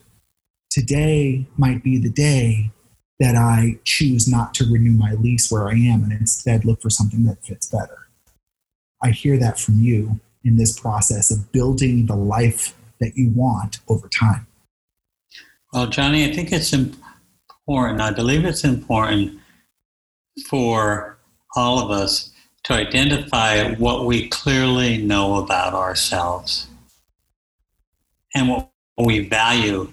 today 0.70 1.46
might 1.56 1.82
be 1.82 1.98
the 1.98 2.10
day 2.10 2.70
that 3.18 3.36
I 3.36 3.78
choose 3.84 4.26
not 4.26 4.54
to 4.54 4.64
renew 4.64 4.92
my 4.92 5.12
lease 5.12 5.52
where 5.52 5.68
I 5.68 5.74
am 5.74 6.02
and 6.04 6.12
instead 6.12 6.64
look 6.64 6.80
for 6.80 6.88
something 6.88 7.24
that 7.24 7.44
fits 7.44 7.68
better. 7.68 8.08
I 9.02 9.10
hear 9.10 9.36
that 9.38 9.58
from 9.58 9.74
you 9.80 10.20
in 10.44 10.56
this 10.56 10.78
process 10.78 11.30
of 11.30 11.52
building 11.52 12.06
the 12.06 12.16
life 12.16 12.74
that 12.98 13.16
you 13.16 13.30
want 13.30 13.80
over 13.88 14.08
time. 14.08 14.46
Well, 15.72 15.86
Johnny, 15.86 16.28
I 16.28 16.32
think 16.34 16.52
it's 16.52 16.72
important. 16.72 18.00
I 18.00 18.10
believe 18.10 18.44
it's 18.44 18.64
important 18.64 19.38
for 20.48 21.18
all 21.56 21.78
of 21.78 21.90
us 21.90 22.29
to 22.70 22.76
identify 22.76 23.74
what 23.74 24.06
we 24.06 24.28
clearly 24.28 24.96
know 24.98 25.42
about 25.42 25.74
ourselves 25.74 26.68
and 28.33 28.48
what 28.48 28.70
we 28.96 29.26
value 29.28 29.92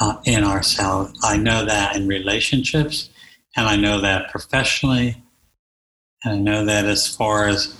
uh, 0.00 0.16
in 0.24 0.44
ourselves. 0.44 1.18
I 1.24 1.36
know 1.36 1.64
that 1.64 1.96
in 1.96 2.06
relationships, 2.06 3.10
and 3.56 3.66
I 3.66 3.74
know 3.74 4.00
that 4.00 4.30
professionally, 4.30 5.16
and 6.22 6.34
I 6.34 6.38
know 6.38 6.64
that 6.64 6.84
as 6.84 7.08
far 7.08 7.48
as 7.48 7.76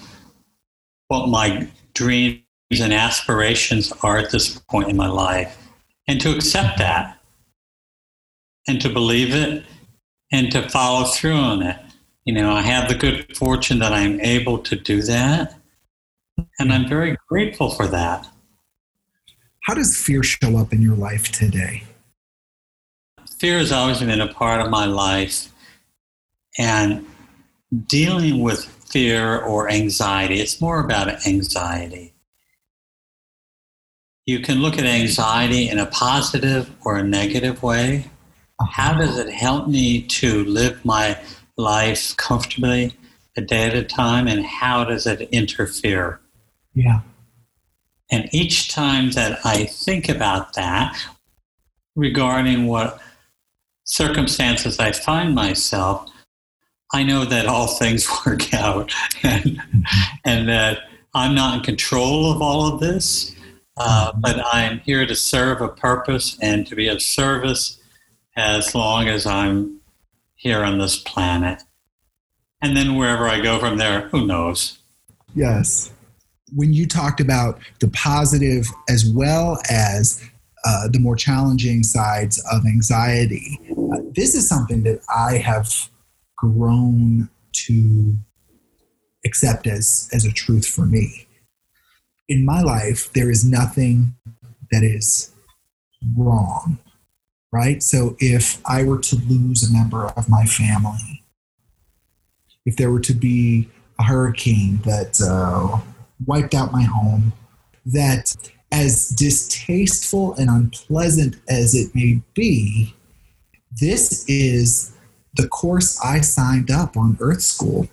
what 1.07 1.29
my 1.29 1.69
dreams 1.95 2.43
and 2.73 2.93
aspirations 2.93 3.93
are 4.03 4.19
at 4.19 4.33
this 4.33 4.59
point 4.59 4.89
in 4.89 4.97
my 4.97 5.09
life, 5.09 5.57
and 6.09 6.21
to 6.21 6.35
accept 6.35 6.79
that, 6.79 7.17
and 8.67 8.81
to 8.81 8.89
believe 8.89 9.37
it, 9.37 9.63
and 10.33 10.51
to 10.51 10.69
follow 10.69 11.05
through 11.05 11.37
on 11.37 11.63
it. 11.63 11.77
You 12.25 12.35
know, 12.35 12.53
I 12.53 12.63
have 12.63 12.89
the 12.89 12.95
good 12.95 13.37
fortune 13.37 13.81
that 13.81 13.93
I'm 13.93 14.21
able 14.21 14.59
to 14.59 14.77
do 14.77 15.03
that, 15.03 15.57
and 16.61 16.73
I'm 16.73 16.89
very 16.89 17.17
grateful 17.29 17.71
for 17.71 17.89
that. 17.89 18.29
How 19.65 19.75
does 19.75 20.01
fear 20.01 20.23
show 20.23 20.57
up 20.57 20.73
in 20.73 20.81
your 20.81 20.95
life 20.95 21.33
today? 21.33 21.83
Fear 23.39 23.59
has 23.59 23.73
always 23.73 23.99
been 23.99 24.21
a 24.21 24.33
part 24.33 24.61
of 24.61 24.71
my 24.71 24.85
life, 24.85 25.53
and 26.57 27.05
dealing 27.89 28.41
with 28.41 28.67
fear 28.67 29.39
or 29.39 29.69
anxiety, 29.69 30.41
it's 30.41 30.61
more 30.61 30.79
about 30.79 31.27
anxiety. 31.27 32.15
You 34.27 34.39
can 34.41 34.59
look 34.59 34.79
at 34.79 34.85
anxiety 34.85 35.69
in 35.69 35.81
a 35.81 35.87
positive 35.87 36.71
or 36.85 36.99
a 36.99 37.03
negative 37.03 37.65
way. 37.65 38.05
How 38.71 38.95
does 38.95 39.19
it 39.19 39.33
help 39.33 39.67
me 39.67 40.03
to 40.03 40.45
live 40.45 40.85
my 40.85 41.19
life 41.57 42.17
comfortably 42.17 42.95
a 43.37 43.41
day 43.41 43.65
at 43.65 43.75
a 43.75 43.83
time, 43.83 44.29
and 44.29 44.45
how 44.45 44.85
does 44.85 45.07
it 45.07 45.29
interfere? 45.31 46.21
Yeah. 46.75 47.01
And 48.11 48.29
each 48.33 48.73
time 48.73 49.13
that 49.13 49.41
I 49.45 49.65
think 49.65 50.09
about 50.09 50.53
that 50.55 50.99
regarding 51.97 52.67
what 52.67 53.01
circumstances 53.85 54.79
I 54.79 54.93
find 54.93 55.35
myself, 55.35 56.11
I 56.93 57.03
know 57.05 57.25
that 57.25 57.47
all 57.47 57.67
things 57.67 58.07
work 58.27 58.53
out 58.53 58.93
and, 59.23 59.59
and 60.25 60.49
that 60.49 60.81
I'm 61.15 61.35
not 61.35 61.59
in 61.59 61.63
control 61.63 62.31
of 62.31 62.43
all 62.43 62.73
of 62.73 62.81
this, 62.81 63.35
uh, 63.79 64.13
but 64.21 64.41
I'm 64.53 64.81
here 64.81 65.07
to 65.07 65.15
serve 65.15 65.61
a 65.61 65.69
purpose 65.69 66.37
and 66.41 66.67
to 66.67 66.77
be 66.77 66.89
of 66.89 67.01
service 67.01 67.81
as 68.37 68.75
long 68.75 69.09
as 69.09 69.27
I'm 69.27 69.82
here 70.43 70.65
on 70.65 70.79
this 70.79 70.99
planet. 70.99 71.63
And 72.61 72.77
then 72.77 72.97
wherever 72.97 73.27
I 73.27 73.41
go 73.41 73.59
from 73.59 73.79
there, 73.79 74.09
who 74.09 74.27
knows? 74.27 74.79
Yes 75.35 75.93
when 76.55 76.73
you 76.73 76.87
talked 76.87 77.21
about 77.21 77.59
the 77.81 77.89
positive 77.89 78.67
as 78.89 79.09
well 79.09 79.59
as 79.71 80.23
uh, 80.65 80.89
the 80.89 80.99
more 80.99 81.17
challenging 81.17 81.83
sides 81.83 82.43
of 82.53 82.65
anxiety, 82.67 83.59
uh, 83.71 83.99
this 84.15 84.35
is 84.35 84.49
something 84.49 84.83
that 84.85 85.01
I 85.15 85.39
have 85.39 85.89
grown 86.37 87.29
to 87.53 88.15
accept 89.25 89.67
as, 89.67 90.09
as 90.13 90.25
a 90.25 90.33
truth 90.33 90.67
for 90.67 90.85
me. 90.85 91.27
In 92.29 92.45
my 92.45 92.61
life, 92.61 93.13
there 93.13 93.31
is 93.31 93.45
nothing 93.45 94.15
that 94.71 94.83
is 94.83 95.33
wrong, 96.17 96.79
right? 97.53 97.83
So 97.83 98.17
if 98.19 98.61
I 98.67 98.83
were 98.83 98.99
to 98.99 99.17
lose 99.17 99.69
a 99.69 99.73
member 99.73 100.07
of 100.07 100.29
my 100.29 100.45
family, 100.45 101.23
if 102.65 102.77
there 102.77 102.91
were 102.91 103.01
to 103.01 103.15
be 103.15 103.69
a 103.99 104.05
hurricane 104.05 104.81
that 104.85 105.21
uh, 105.21 105.79
wiped 106.27 106.55
out 106.55 106.73
my 106.73 106.83
home, 106.83 107.33
that 107.85 108.35
as 108.73 109.09
distasteful 109.09 110.35
and 110.35 110.49
unpleasant 110.49 111.37
as 111.49 111.75
it 111.75 111.95
may 111.95 112.23
be, 112.35 112.95
this 113.81 114.25
is 114.29 114.95
the 115.35 115.49
course 115.49 116.01
I 116.03 116.21
signed 116.21 116.71
up 116.71 116.97
on 116.97 117.19
Earth 117.21 117.43
School. 117.43 117.89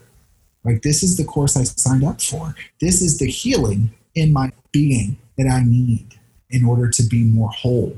Like, 0.64 0.82
this 0.82 1.04
is 1.04 1.18
the 1.18 1.24
course 1.24 1.58
I 1.58 1.64
signed 1.64 2.04
up 2.04 2.22
for. 2.22 2.54
This 2.80 3.02
is 3.02 3.18
the 3.18 3.28
healing 3.28 3.92
in 4.16 4.32
my 4.32 4.52
being 4.72 5.18
that 5.38 5.48
I 5.48 5.64
need 5.64 6.16
in 6.50 6.66
order 6.66 6.90
to 6.90 7.04
be 7.04 7.24
more 7.24 7.50
whole 7.50 7.98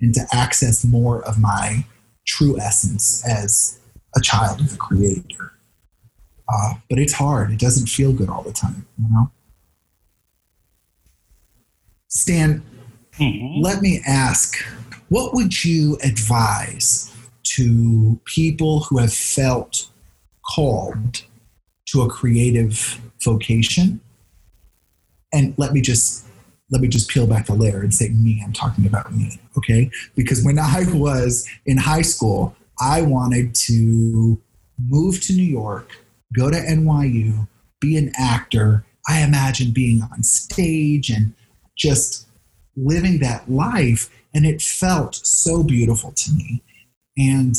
and 0.00 0.14
to 0.14 0.26
access 0.32 0.84
more 0.84 1.22
of 1.24 1.38
my 1.38 1.84
true 2.26 2.58
essence 2.58 3.24
as 3.26 3.78
a 4.16 4.20
child 4.20 4.60
of 4.60 4.70
the 4.70 4.76
Creator. 4.76 5.52
Uh, 6.52 6.74
but 6.88 6.98
it's 6.98 7.12
hard. 7.12 7.52
It 7.52 7.58
doesn't 7.58 7.86
feel 7.86 8.12
good 8.12 8.28
all 8.28 8.42
the 8.42 8.52
time, 8.52 8.86
you 8.98 9.08
know? 9.10 9.30
Stan, 12.08 12.62
mm-hmm. 13.18 13.62
let 13.62 13.82
me 13.82 14.00
ask 14.06 14.56
what 15.10 15.34
would 15.34 15.64
you 15.64 15.96
advise 16.02 17.12
to 17.42 18.20
people 18.24 18.80
who 18.80 18.98
have 18.98 19.12
felt 19.12 19.88
called 20.54 21.22
to 21.86 22.02
a 22.02 22.08
creative 22.08 23.00
vocation? 23.22 24.00
And 25.32 25.54
let 25.56 25.72
me 25.72 25.80
just 25.80 26.26
let 26.70 26.80
me 26.80 26.88
just 26.88 27.08
peel 27.08 27.26
back 27.26 27.46
the 27.46 27.54
layer 27.54 27.80
and 27.80 27.94
say 27.94 28.08
me 28.10 28.42
i'm 28.44 28.52
talking 28.52 28.86
about 28.86 29.12
me 29.12 29.40
okay 29.56 29.90
because 30.16 30.44
when 30.44 30.58
i 30.58 30.84
was 30.92 31.48
in 31.66 31.76
high 31.76 32.02
school 32.02 32.54
i 32.80 33.02
wanted 33.02 33.54
to 33.54 34.40
move 34.88 35.20
to 35.20 35.32
new 35.32 35.42
york 35.42 35.90
go 36.34 36.50
to 36.50 36.56
nyu 36.56 37.46
be 37.80 37.96
an 37.96 38.12
actor 38.18 38.84
i 39.08 39.20
imagined 39.20 39.74
being 39.74 40.02
on 40.12 40.22
stage 40.22 41.10
and 41.10 41.34
just 41.76 42.28
living 42.76 43.18
that 43.18 43.50
life. 43.50 44.10
And 44.34 44.46
it 44.46 44.62
felt 44.62 45.14
so 45.14 45.62
beautiful 45.62 46.12
to 46.12 46.32
me. 46.32 46.62
And 47.18 47.54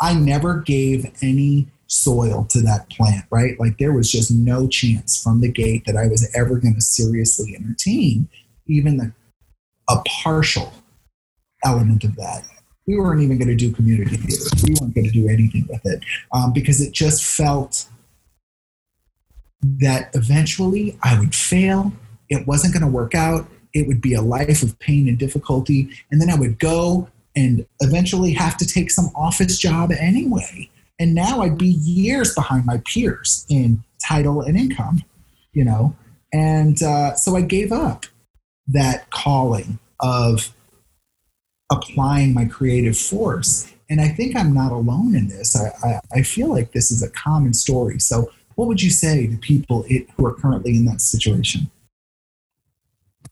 I 0.00 0.14
never 0.14 0.60
gave 0.60 1.10
any 1.22 1.68
soil 1.88 2.46
to 2.50 2.60
that 2.60 2.88
plant, 2.90 3.24
right? 3.30 3.58
Like 3.58 3.78
there 3.78 3.92
was 3.92 4.10
just 4.10 4.30
no 4.30 4.68
chance 4.68 5.20
from 5.20 5.40
the 5.40 5.50
gate 5.50 5.84
that 5.86 5.96
I 5.96 6.06
was 6.06 6.30
ever 6.34 6.58
going 6.58 6.74
to 6.74 6.80
seriously 6.80 7.56
entertain 7.56 8.28
even 8.66 8.98
the, 8.98 9.12
a 9.88 9.96
partial 10.22 10.72
element 11.64 12.04
of 12.04 12.14
that. 12.16 12.44
We 12.86 12.96
weren't 12.96 13.22
even 13.22 13.38
going 13.38 13.48
to 13.48 13.56
do 13.56 13.72
community 13.72 14.16
theater. 14.16 14.44
We 14.66 14.74
weren't 14.80 14.94
going 14.94 15.06
to 15.06 15.12
do 15.12 15.28
anything 15.28 15.66
with 15.68 15.84
it 15.84 16.02
um, 16.32 16.52
because 16.52 16.80
it 16.80 16.92
just 16.92 17.24
felt 17.24 17.86
that 19.62 20.10
eventually 20.14 20.98
I 21.02 21.18
would 21.18 21.34
fail 21.34 21.92
it 22.28 22.46
wasn't 22.46 22.74
going 22.74 22.82
to 22.82 22.88
work 22.88 23.14
out. 23.14 23.48
It 23.74 23.86
would 23.86 24.00
be 24.00 24.14
a 24.14 24.22
life 24.22 24.62
of 24.62 24.78
pain 24.78 25.08
and 25.08 25.18
difficulty. 25.18 25.90
And 26.10 26.20
then 26.20 26.30
I 26.30 26.34
would 26.34 26.58
go 26.58 27.08
and 27.36 27.66
eventually 27.80 28.32
have 28.34 28.56
to 28.58 28.66
take 28.66 28.90
some 28.90 29.10
office 29.14 29.58
job 29.58 29.92
anyway. 29.92 30.68
And 30.98 31.14
now 31.14 31.42
I'd 31.42 31.58
be 31.58 31.68
years 31.68 32.34
behind 32.34 32.66
my 32.66 32.82
peers 32.84 33.46
in 33.48 33.84
title 34.04 34.40
and 34.40 34.56
income, 34.56 35.04
you 35.52 35.64
know? 35.64 35.94
And 36.32 36.82
uh, 36.82 37.14
so 37.14 37.36
I 37.36 37.42
gave 37.42 37.72
up 37.72 38.06
that 38.66 39.10
calling 39.10 39.78
of 40.00 40.54
applying 41.70 42.34
my 42.34 42.44
creative 42.44 42.98
force. 42.98 43.72
And 43.90 44.00
I 44.00 44.08
think 44.08 44.36
I'm 44.36 44.52
not 44.52 44.72
alone 44.72 45.14
in 45.14 45.28
this. 45.28 45.56
I, 45.56 45.72
I, 45.82 46.00
I 46.18 46.22
feel 46.22 46.48
like 46.48 46.72
this 46.72 46.90
is 46.90 47.02
a 47.02 47.10
common 47.10 47.54
story. 47.54 47.98
So, 47.98 48.30
what 48.54 48.66
would 48.68 48.82
you 48.82 48.90
say 48.90 49.26
to 49.28 49.36
people 49.36 49.84
who 50.16 50.26
are 50.26 50.34
currently 50.34 50.76
in 50.76 50.84
that 50.86 51.00
situation? 51.00 51.70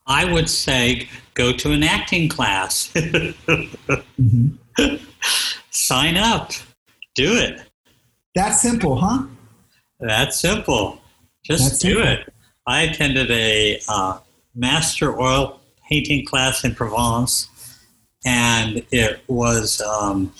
I 0.06 0.32
would 0.32 0.48
say 0.48 1.08
go 1.34 1.52
to 1.52 1.72
an 1.72 1.82
acting 1.82 2.28
class. 2.28 2.92
mm-hmm. 2.94 4.48
Sign 5.70 6.16
up. 6.16 6.52
Do 7.16 7.36
it. 7.36 7.62
That 8.34 8.50
simple, 8.50 8.96
huh? 8.96 9.26
That's 9.98 10.38
simple. 10.38 11.00
Just 11.42 11.64
That's 11.64 11.78
do 11.78 11.94
simple. 11.94 12.12
it. 12.12 12.32
I 12.66 12.82
attended 12.82 13.30
a 13.30 13.80
uh, 13.88 14.18
master 14.54 15.18
oil 15.18 15.60
painting 15.88 16.26
class 16.26 16.64
in 16.64 16.74
Provence, 16.74 17.48
and 18.24 18.84
it 18.90 19.22
was 19.28 19.80
um, 19.80 20.32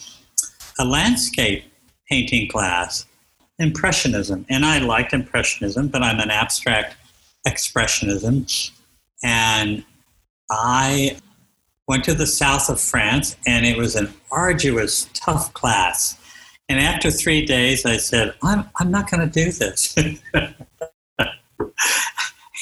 a 0.79 0.85
landscape 0.85 1.65
painting 2.09 2.49
class, 2.49 3.07
Impressionism. 3.59 4.45
And 4.51 4.67
I 4.67 4.79
liked 4.79 5.15
Impressionism, 5.15 5.89
but 5.89 6.03
I'm 6.03 6.21
an 6.21 6.31
abstract 6.31 6.97
expressionism. 7.47 8.71
And 9.23 9.85
I 10.51 11.17
went 11.89 12.05
to 12.05 12.15
the 12.15 12.27
south 12.27 12.69
of 12.69 12.81
France, 12.81 13.37
and 13.47 13.65
it 13.65 13.79
was 13.79 13.97
an 13.97 14.13
arduous, 14.31 15.09
tough 15.15 15.55
class. 15.55 16.19
And 16.69 16.81
after 16.81 17.11
three 17.11 17.47
days, 17.47 17.87
I 17.87 17.97
said, 17.97 18.35
I'm, 18.43 18.69
I'm 18.77 18.91
not 18.91 19.11
going 19.11 19.29
to 19.29 19.45
do 19.45 19.53
this. 19.53 19.97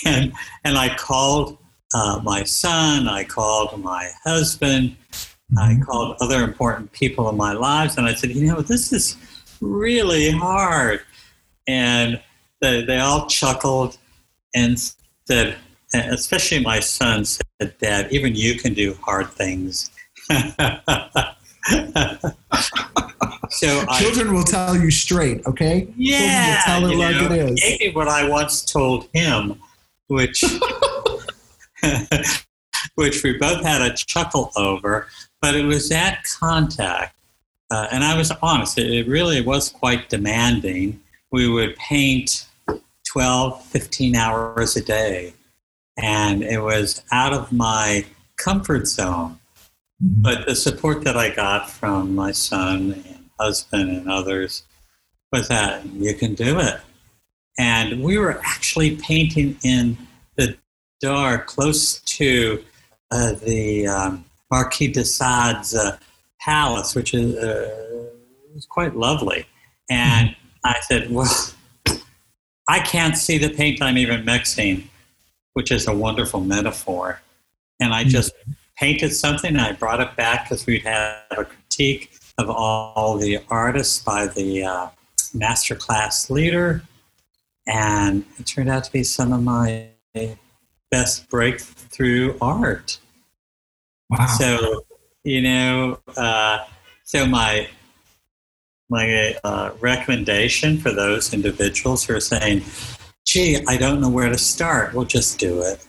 and, 0.05 0.33
and 0.65 0.79
I 0.79 0.95
called 0.95 1.59
uh, 1.95 2.21
my 2.23 2.45
son, 2.45 3.09
I 3.09 3.25
called 3.25 3.83
my 3.83 4.11
husband, 4.25 4.97
I 5.57 5.73
mm-hmm. 5.73 5.83
called 5.83 6.17
other 6.21 6.43
important 6.43 6.93
people 6.93 7.29
in 7.31 7.37
my 7.37 7.53
lives, 7.53 7.97
and 7.97 8.07
I 8.07 8.15
said, 8.15 8.31
you 8.31 8.47
know, 8.47 8.61
this 8.61 8.93
is 8.93 9.17
really 9.61 10.31
hard. 10.31 11.01
And 11.67 12.21
they, 12.61 12.85
they 12.85 12.99
all 12.99 13.27
chuckled 13.27 13.99
and 14.55 14.79
said, 15.27 15.57
especially 15.95 16.61
my 16.61 16.81
son 16.81 17.25
said, 17.25 17.43
Dad, 17.81 18.13
even 18.13 18.35
you 18.35 18.59
can 18.59 18.75
do 18.75 18.95
hard 19.03 19.31
things. 19.31 19.91
so 23.55 23.85
children 23.99 24.29
I, 24.29 24.33
will 24.33 24.45
tell 24.45 24.77
you 24.77 24.91
straight, 24.91 25.47
okay? 25.47 25.89
Yeah, 25.97 26.61
tell 26.65 26.85
it 26.87 26.97
like 26.97 27.17
know, 27.17 27.27
it 27.27 27.53
is. 27.53 27.63
Maybe 27.63 27.95
what 27.95 28.09
I 28.09 28.29
once 28.29 28.65
told 28.65 29.09
him, 29.13 29.61
which 30.09 30.45
which 32.95 33.23
we 33.23 33.39
both 33.39 33.63
had 33.65 33.83
a 33.83 33.95
chuckle 33.95 34.53
over, 34.57 35.09
but 35.41 35.55
it 35.55 35.65
was 35.65 35.89
that 35.89 36.25
contact, 36.39 37.17
uh, 37.71 37.89
and 37.91 38.05
I 38.05 38.17
was 38.17 38.31
honest. 38.43 38.79
It, 38.79 38.93
it 38.93 39.09
really 39.09 39.41
was 39.41 39.69
quite 39.69 40.09
demanding. 40.09 41.01
We 41.31 41.49
would 41.49 41.77
paint 41.77 42.47
12, 43.15 43.65
15 43.67 44.17
hours 44.17 44.77
a 44.77 44.83
day 44.83 45.35
and 45.97 46.43
it 46.43 46.61
was 46.61 47.03
out 47.13 47.33
of 47.33 47.53
my 47.53 48.05
comfort 48.37 48.87
zone. 48.87 49.39
Mm-hmm. 50.03 50.23
But 50.23 50.47
the 50.47 50.57
support 50.57 51.05
that 51.05 51.17
I 51.17 51.35
got 51.35 51.71
from 51.71 52.15
my 52.15 52.33
son 52.33 53.05
and 53.09 53.24
husband 53.39 53.91
and 53.91 54.11
others 54.11 54.65
was 55.33 55.49
that 55.49 55.85
you 55.87 56.15
can 56.15 56.35
do 56.35 56.59
it. 56.59 56.81
And 57.59 58.03
we 58.03 58.19
were 58.19 58.41
actually 58.45 58.97
painting 58.97 59.57
in 59.63 59.97
the 60.37 60.57
dark 61.01 61.47
close 61.47 62.01
to 62.01 62.63
uh, 63.11 63.33
the 63.33 63.87
um, 63.87 64.25
Marquis 64.51 64.89
de 64.89 65.05
Sade's 65.05 65.75
uh, 65.75 65.97
palace, 66.41 66.95
which 66.95 67.15
is 67.15 67.37
uh, 67.37 68.11
quite 68.69 68.97
lovely. 68.97 69.47
And 69.91 70.31
mm-hmm. 70.31 70.67
I 70.67 70.81
said, 70.81 71.11
Well, 71.11 71.33
I 72.69 72.81
can't 72.81 73.17
see 73.17 73.39
the 73.39 73.51
paint 73.51 73.83
I'm 73.83 73.99
even 73.99 74.25
mixing 74.25 74.89
which 75.55 75.73
is 75.73 75.89
a 75.89 75.95
wonderful 75.95 76.41
metaphor. 76.41 77.21
And 77.81 77.95
I 77.95 78.03
hmm. 78.05 78.11
just 78.11 78.35
painted 78.77 79.15
something 79.15 79.51
and 79.51 79.61
I 79.61 79.73
brought 79.73 80.01
it 80.01 80.15
back 80.17 80.45
because 80.45 80.67
we'd 80.67 80.83
have 80.83 81.23
a 81.31 81.45
critique 81.45 82.13
of 82.39 82.51
all 82.51 83.17
the 83.17 83.39
artists 83.49 84.03
by 84.03 84.27
the 84.27 84.65
uh, 84.65 84.89
masterclass 85.35 86.31
leader. 86.31 86.83
And 87.67 88.25
it 88.39 88.47
turned 88.47 88.69
out 88.69 88.85
to 88.85 88.93
be 88.93 89.03
some 89.03 89.33
of 89.33 89.43
my 89.43 89.89
best 90.91 91.29
breakthrough 91.29 92.37
art. 92.41 92.99
Wow. 94.11 94.27
So, 94.39 94.85
you 95.23 95.43
know, 95.43 95.99
uh, 96.17 96.59
so 97.05 97.27
my 97.27 97.69
my 98.91 99.35
uh, 99.43 99.73
recommendation 99.81 100.79
for 100.79 100.93
those 100.93 101.33
individuals 101.33 102.05
who 102.05 102.15
are 102.15 102.21
saying, 102.21 102.63
gee, 103.25 103.59
I 103.67 103.77
don't 103.77 104.01
know 104.01 104.11
where 104.11 104.29
to 104.29 104.39
start. 104.39 104.93
Well, 104.93 105.07
just 105.07 105.39
do 105.39 105.63
it. 105.63 105.87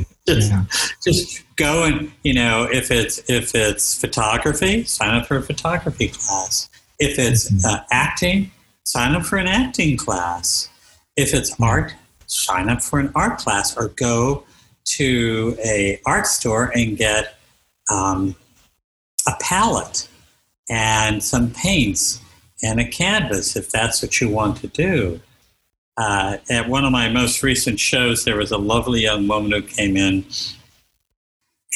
Just, 0.28 0.50
yeah. 0.50 0.64
just 1.04 1.44
go 1.56 1.84
and 1.84 2.12
you 2.22 2.34
know 2.34 2.68
if 2.70 2.90
it's 2.90 3.18
if 3.28 3.54
it's 3.54 3.98
photography, 3.98 4.84
sign 4.84 5.14
up 5.14 5.26
for 5.26 5.36
a 5.36 5.42
photography 5.42 6.08
class. 6.08 6.68
If 6.98 7.18
it's 7.18 7.50
mm-hmm. 7.50 7.66
uh, 7.66 7.82
acting, 7.90 8.50
sign 8.84 9.14
up 9.14 9.24
for 9.24 9.36
an 9.36 9.46
acting 9.46 9.96
class. 9.96 10.68
If 11.16 11.34
it's 11.34 11.58
art, 11.60 11.94
sign 12.26 12.68
up 12.68 12.82
for 12.82 12.98
an 12.98 13.10
art 13.14 13.38
class 13.38 13.76
or 13.76 13.88
go 13.88 14.44
to 14.84 15.56
a 15.64 16.00
art 16.06 16.26
store 16.26 16.72
and 16.74 16.96
get 16.96 17.36
um, 17.90 18.34
a 19.26 19.32
palette 19.40 20.08
and 20.68 21.22
some 21.22 21.50
paints 21.50 22.20
and 22.62 22.80
a 22.80 22.84
canvas 22.84 23.56
if 23.56 23.70
that's 23.70 24.02
what 24.02 24.20
you 24.20 24.28
want 24.28 24.58
to 24.58 24.66
do. 24.68 25.20
Uh, 26.00 26.38
at 26.48 26.66
one 26.66 26.82
of 26.82 26.90
my 26.90 27.10
most 27.10 27.42
recent 27.42 27.78
shows, 27.78 28.24
there 28.24 28.36
was 28.36 28.50
a 28.50 28.56
lovely 28.56 29.02
young 29.02 29.28
woman 29.28 29.52
who 29.52 29.60
came 29.60 29.98
in, 29.98 30.24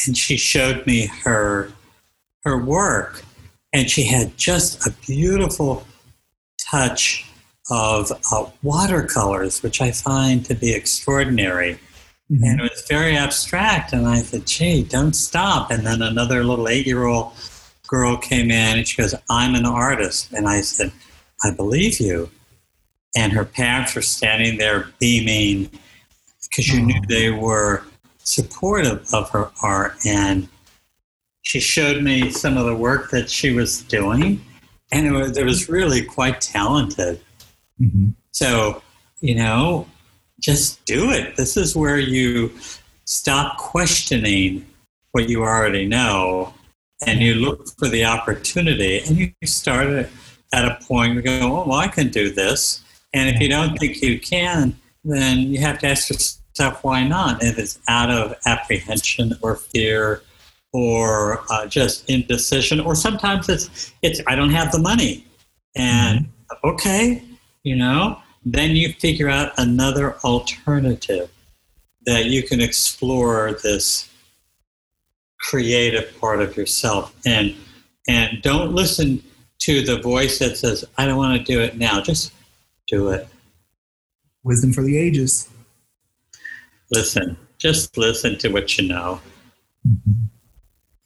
and 0.07 0.17
she 0.17 0.39
showed 0.39 0.87
me 0.87 1.11
her 1.25 1.71
her 2.43 2.57
work, 2.57 3.23
and 3.75 3.91
she 3.91 4.05
had 4.05 4.35
just 4.39 4.87
a 4.87 4.91
beautiful 5.07 5.87
touch 6.59 7.27
of 7.71 8.11
uh, 8.33 8.47
watercolors, 8.63 9.63
which 9.63 9.83
I 9.83 9.91
find 9.91 10.43
to 10.47 10.55
be 10.55 10.73
extraordinary. 10.73 11.79
Mm-hmm. 12.31 12.45
And 12.45 12.61
it 12.61 12.71
was 12.71 12.85
very 12.89 13.17
abstract. 13.17 13.93
And 13.93 14.07
I 14.07 14.19
said, 14.19 14.47
gee, 14.47 14.85
don't 14.85 15.15
stop. 15.15 15.71
And 15.71 15.87
then 15.87 16.01
another 16.01 16.45
little 16.45 16.69
eight 16.69 16.87
year 16.87 17.05
old 17.05 17.33
girl 17.87 18.17
came 18.17 18.51
in 18.51 18.79
and 18.79 18.89
she 18.89 19.01
goes, 19.01 19.15
I'm 19.29 19.55
an 19.55 19.67
artist. 19.67 20.33
And 20.33 20.49
I 20.49 20.63
said, 20.63 20.93
I 21.43 21.51
believe 21.51 22.01
you 22.01 22.31
and 23.17 23.33
her 23.33 23.45
parents 23.45 23.95
were 23.95 24.03
standing 24.03 24.59
there 24.59 24.89
beaming 24.99 25.71
because 26.43 26.69
you 26.69 26.81
knew 26.83 27.01
they 27.09 27.31
were 27.31 27.85
supportive 28.19 29.07
of 29.13 29.31
her 29.31 29.51
art. 29.63 29.95
And 30.07 30.49
she 31.43 31.61
showed 31.61 32.03
me 32.03 32.31
some 32.31 32.57
of 32.57 32.67
the 32.67 32.75
work 32.75 33.11
that 33.11 33.31
she 33.31 33.53
was 33.53 33.83
doing 33.83 34.41
and 34.93 35.07
it 35.07 35.13
was, 35.13 35.37
it 35.37 35.45
was 35.45 35.69
really 35.69 36.03
quite 36.03 36.41
talented. 36.41 37.21
Mm-hmm. 37.81 38.11
so 38.31 38.81
you 39.21 39.35
know 39.35 39.89
just 40.41 40.85
do 40.85 41.11
it. 41.11 41.37
This 41.37 41.57
is 41.57 41.75
where 41.75 41.99
you 41.99 42.53
stop 43.05 43.57
questioning 43.59 44.65
what 45.11 45.29
you 45.29 45.43
already 45.43 45.87
know 45.87 46.55
and 47.05 47.21
you 47.21 47.35
look 47.35 47.67
for 47.77 47.89
the 47.89 48.05
opportunity. 48.05 49.01
And 49.01 49.19
you 49.19 49.33
start 49.45 50.09
at 50.55 50.65
a 50.65 50.79
point 50.85 51.17
where 51.17 51.25
you 51.25 51.41
go 51.41 51.63
oh, 51.63 51.69
well 51.69 51.79
i 51.79 51.89
can 51.89 52.09
do 52.09 52.31
this 52.31 52.84
and 53.15 53.31
if 53.31 53.41
you 53.41 53.49
don't 53.49 53.79
think 53.79 54.03
you 54.03 54.21
can, 54.21 54.77
then 55.05 55.39
you 55.39 55.61
have 55.61 55.79
to 55.79 55.87
ask 55.87 56.11
yourself 56.11 56.83
why 56.83 57.07
not. 57.07 57.43
If 57.43 57.59
it's 57.59 57.79
out 57.89 58.11
of 58.11 58.35
apprehension 58.45 59.39
or 59.41 59.57
fear 59.57 60.23
or 60.73 61.45
uh, 61.51 61.67
just 61.67 62.11
indecision, 62.11 62.81
or 62.81 62.95
sometimes 62.95 63.49
it's 63.49 63.93
it's 64.03 64.21
I 64.27 64.35
don't 64.35 64.51
have 64.51 64.73
the 64.73 64.81
money, 64.81 65.25
and 65.77 66.21
mm-hmm. 66.21 66.69
okay, 66.69 67.23
you 67.63 67.77
know, 67.77 68.19
then 68.45 68.77
you 68.77 68.93
figure 68.95 69.29
out 69.29 69.53
another 69.57 70.17
alternative 70.25 71.31
that 72.07 72.27
you 72.27 72.43
can 72.43 72.61
explore 72.61 73.59
this 73.63 74.11
creative 75.41 76.19
part 76.21 76.41
of 76.41 76.57
yourself 76.57 77.15
and 77.27 77.55
and 78.09 78.41
don't 78.43 78.73
listen 78.73 79.23
to 79.59 79.83
the 79.83 80.01
voice 80.01 80.39
that 80.39 80.57
says 80.57 80.87
i 80.97 81.05
don't 81.05 81.19
want 81.19 81.39
to 81.39 81.45
do 81.45 81.61
it 81.61 81.77
now 81.77 82.01
just 82.01 82.33
do 82.87 83.11
it. 83.11 83.29
Wisdom 84.43 84.73
for 84.73 84.83
the 84.83 84.99
ages. 84.99 85.49
Listen, 86.91 87.37
just 87.59 87.97
listen 87.97 88.37
to 88.39 88.49
what 88.51 88.77
you 88.79 88.89
know. 88.89 89.21
Mm-hmm. 89.87 90.25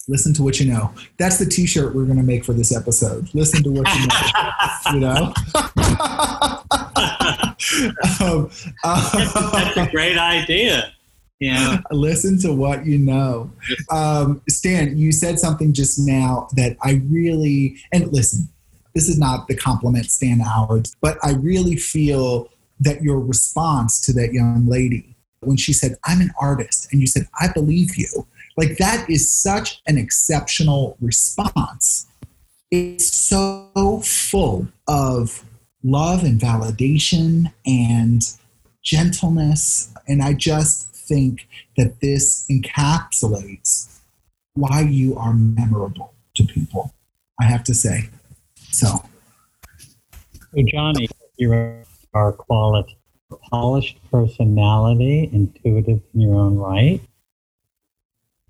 Listen 0.09 0.33
to 0.35 0.43
what 0.43 0.59
you 0.59 0.73
know. 0.73 0.93
That's 1.19 1.39
the 1.39 1.47
T-shirt 1.47 1.95
we're 1.95 2.07
going 2.07 2.17
to 2.17 2.25
make 2.25 2.45
for 2.45 2.55
this 2.55 2.75
episode. 2.75 3.33
Listen 3.35 3.63
to 3.63 3.71
what 3.71 3.87
you 3.95 4.07
know. 4.07 4.17
you 4.95 5.01
know. 5.01 5.35
um, 8.21 8.51
uh, 8.85 9.51
that's, 9.53 9.77
a 9.77 9.89
great 9.91 10.17
idea. 10.17 10.95
Yeah. 11.41 11.81
Listen 11.91 12.39
to 12.41 12.53
what 12.53 12.87
you 12.87 12.99
know. 12.99 13.51
Um, 13.91 14.41
Stan, 14.49 14.97
you 14.97 15.13
said 15.13 15.39
something 15.39 15.75
just 15.75 15.99
now 15.99 16.49
that 16.57 16.79
I 16.83 17.03
really 17.11 17.77
and 17.93 18.11
listen 18.13 18.49
this 18.95 19.09
is 19.09 19.19
not 19.19 19.49
the 19.49 19.57
compliment 19.57 20.07
Stan 20.07 20.41
Howard, 20.41 20.89
but 21.01 21.19
I 21.23 21.33
really 21.33 21.77
feel 21.77 22.49
that 22.81 23.03
your 23.03 23.21
response 23.21 24.01
to 24.03 24.13
that 24.15 24.33
young 24.33 24.67
lady 24.67 25.17
when 25.41 25.57
she 25.57 25.73
said, 25.73 25.97
I'm 26.05 26.21
an 26.21 26.33
artist, 26.41 26.93
and 26.93 27.01
you 27.01 27.07
said, 27.07 27.29
I 27.41 27.49
believe 27.53 27.97
you, 27.97 28.27
like 28.57 28.77
that 28.79 29.09
is 29.09 29.33
such 29.33 29.81
an 29.87 29.99
exceptional 29.99 30.97
response. 31.01 32.07
It's 32.71 33.07
so 33.07 34.03
full 34.05 34.69
of 34.87 35.45
love 35.83 36.25
and 36.25 36.41
validation 36.41 37.53
and 37.65 38.23
gentleness. 38.83 39.93
And 40.07 40.23
I 40.23 40.33
just 40.35 40.91
think 40.95 41.49
that 41.77 42.01
this 42.01 42.47
encapsulates 42.51 44.01
why 44.55 44.81
you 44.81 45.17
are 45.17 45.33
memorable 45.33 46.15
to 46.35 46.45
people, 46.45 46.95
I 47.41 47.45
have 47.45 47.65
to 47.65 47.75
say. 47.75 48.11
So, 48.71 48.87
so 48.87 50.63
Johnny, 50.67 51.09
you 51.37 51.53
are 52.15 52.33
quality, 52.33 52.97
polished 53.51 53.99
personality, 54.11 55.31
intuitive 55.33 56.01
in 56.15 56.21
your 56.21 56.35
own 56.37 56.57
right. 56.57 57.01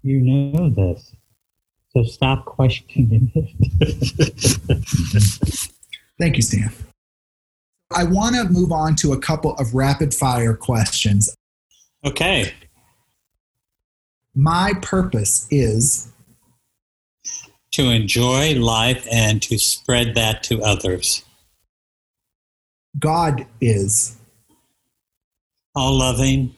You 0.02 0.20
know 0.20 0.70
this. 0.70 1.14
So 1.90 2.02
stop 2.02 2.44
questioning 2.44 3.32
it. 3.34 3.48
Thank 6.18 6.36
you, 6.36 6.42
Stan. 6.42 6.72
I 7.90 8.04
want 8.04 8.36
to 8.36 8.44
move 8.44 8.72
on 8.72 8.96
to 8.96 9.12
a 9.12 9.18
couple 9.18 9.54
of 9.54 9.74
rapid 9.74 10.12
fire 10.12 10.54
questions. 10.54 11.34
Okay. 12.04 12.52
My 14.34 14.74
purpose 14.82 15.46
is 15.50 16.12
to 17.78 17.90
enjoy 17.90 18.54
life 18.54 19.06
and 19.08 19.40
to 19.40 19.56
spread 19.56 20.16
that 20.16 20.42
to 20.42 20.60
others. 20.60 21.24
God 22.98 23.46
is 23.60 24.16
all 25.76 25.96
loving. 25.96 26.56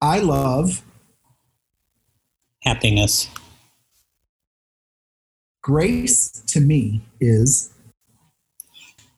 I 0.00 0.18
love 0.18 0.82
happiness. 2.62 3.28
Grace 5.62 6.28
to 6.48 6.60
me 6.60 7.02
is 7.20 7.72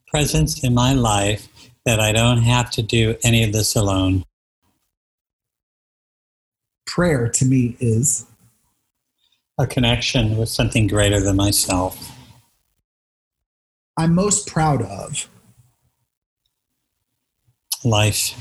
presence 0.09 0.63
in 0.63 0.75
my 0.75 0.93
life 0.93 1.49
that 1.87 2.01
I 2.01 2.13
don't 2.13 2.43
have 2.43 2.71
to 2.73 2.83
do 2.83 3.17
any 3.25 3.45
of 3.45 3.53
this 3.53 3.75
alone. 3.75 4.25
Prayer 6.87 7.31
to 7.31 7.47
me 7.47 7.79
is 7.81 8.27
a 9.59 9.67
connection 9.67 10.37
with 10.37 10.49
something 10.49 10.87
greater 10.87 11.21
than 11.21 11.37
myself. 11.37 12.17
I'm 13.97 14.15
most 14.15 14.47
proud 14.47 14.83
of 14.83 15.29
life. 17.85 18.39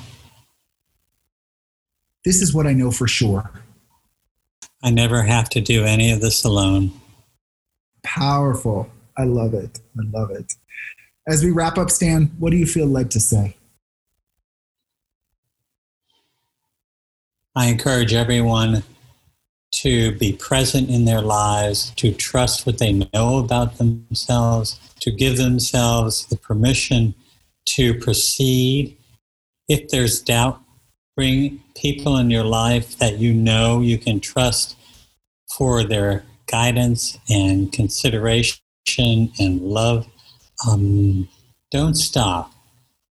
This 2.24 2.42
is 2.42 2.54
what 2.54 2.68
I 2.68 2.74
know 2.74 2.92
for 2.92 3.08
sure. 3.08 3.50
I 4.84 4.92
never 4.92 5.24
have 5.24 5.50
to 5.50 5.62
do 5.62 5.86
any 5.86 6.12
of 6.12 6.22
this 6.22 6.44
alone. 6.44 6.92
Powerful. 8.04 8.90
I 9.18 9.24
love 9.24 9.56
it. 9.56 9.80
I 9.98 10.04
love 10.18 10.30
it. 10.30 10.54
As 11.28 11.44
we 11.44 11.52
wrap 11.52 11.78
up, 11.78 11.90
Stan, 11.90 12.28
what 12.38 12.52
do 12.52 12.58
you 12.58 12.68
feel 12.68 12.86
led 12.86 13.10
to 13.12 13.20
say? 13.20 13.58
I 17.56 17.68
encourage 17.68 18.14
everyone 18.14 18.84
to 19.72 20.12
be 20.18 20.34
present 20.34 20.90
in 20.90 21.06
their 21.06 21.22
lives, 21.22 21.92
to 21.98 22.14
trust 22.14 22.66
what 22.66 22.78
they 22.78 22.94
know 23.14 23.38
about 23.38 23.78
themselves, 23.78 24.80
to 25.02 25.12
give 25.12 25.38
themselves 25.38 26.26
the 26.28 26.38
permission 26.38 27.14
to 27.66 27.94
proceed. 27.94 28.98
If 29.68 29.90
there's 29.90 30.22
doubt, 30.22 30.62
bring 31.16 31.64
people 31.76 32.18
in 32.18 32.30
your 32.30 32.44
life 32.44 32.98
that 32.98 33.18
you 33.20 33.34
know 33.34 33.82
you 33.82 33.98
can 33.98 34.20
trust 34.20 34.76
for 35.58 35.84
their 35.84 36.24
guidance 36.48 37.18
and 37.30 37.72
consideration 37.72 38.60
and 39.40 39.62
love. 39.62 40.08
Um, 40.68 41.28
don't 41.72 41.96
stop. 41.96 42.52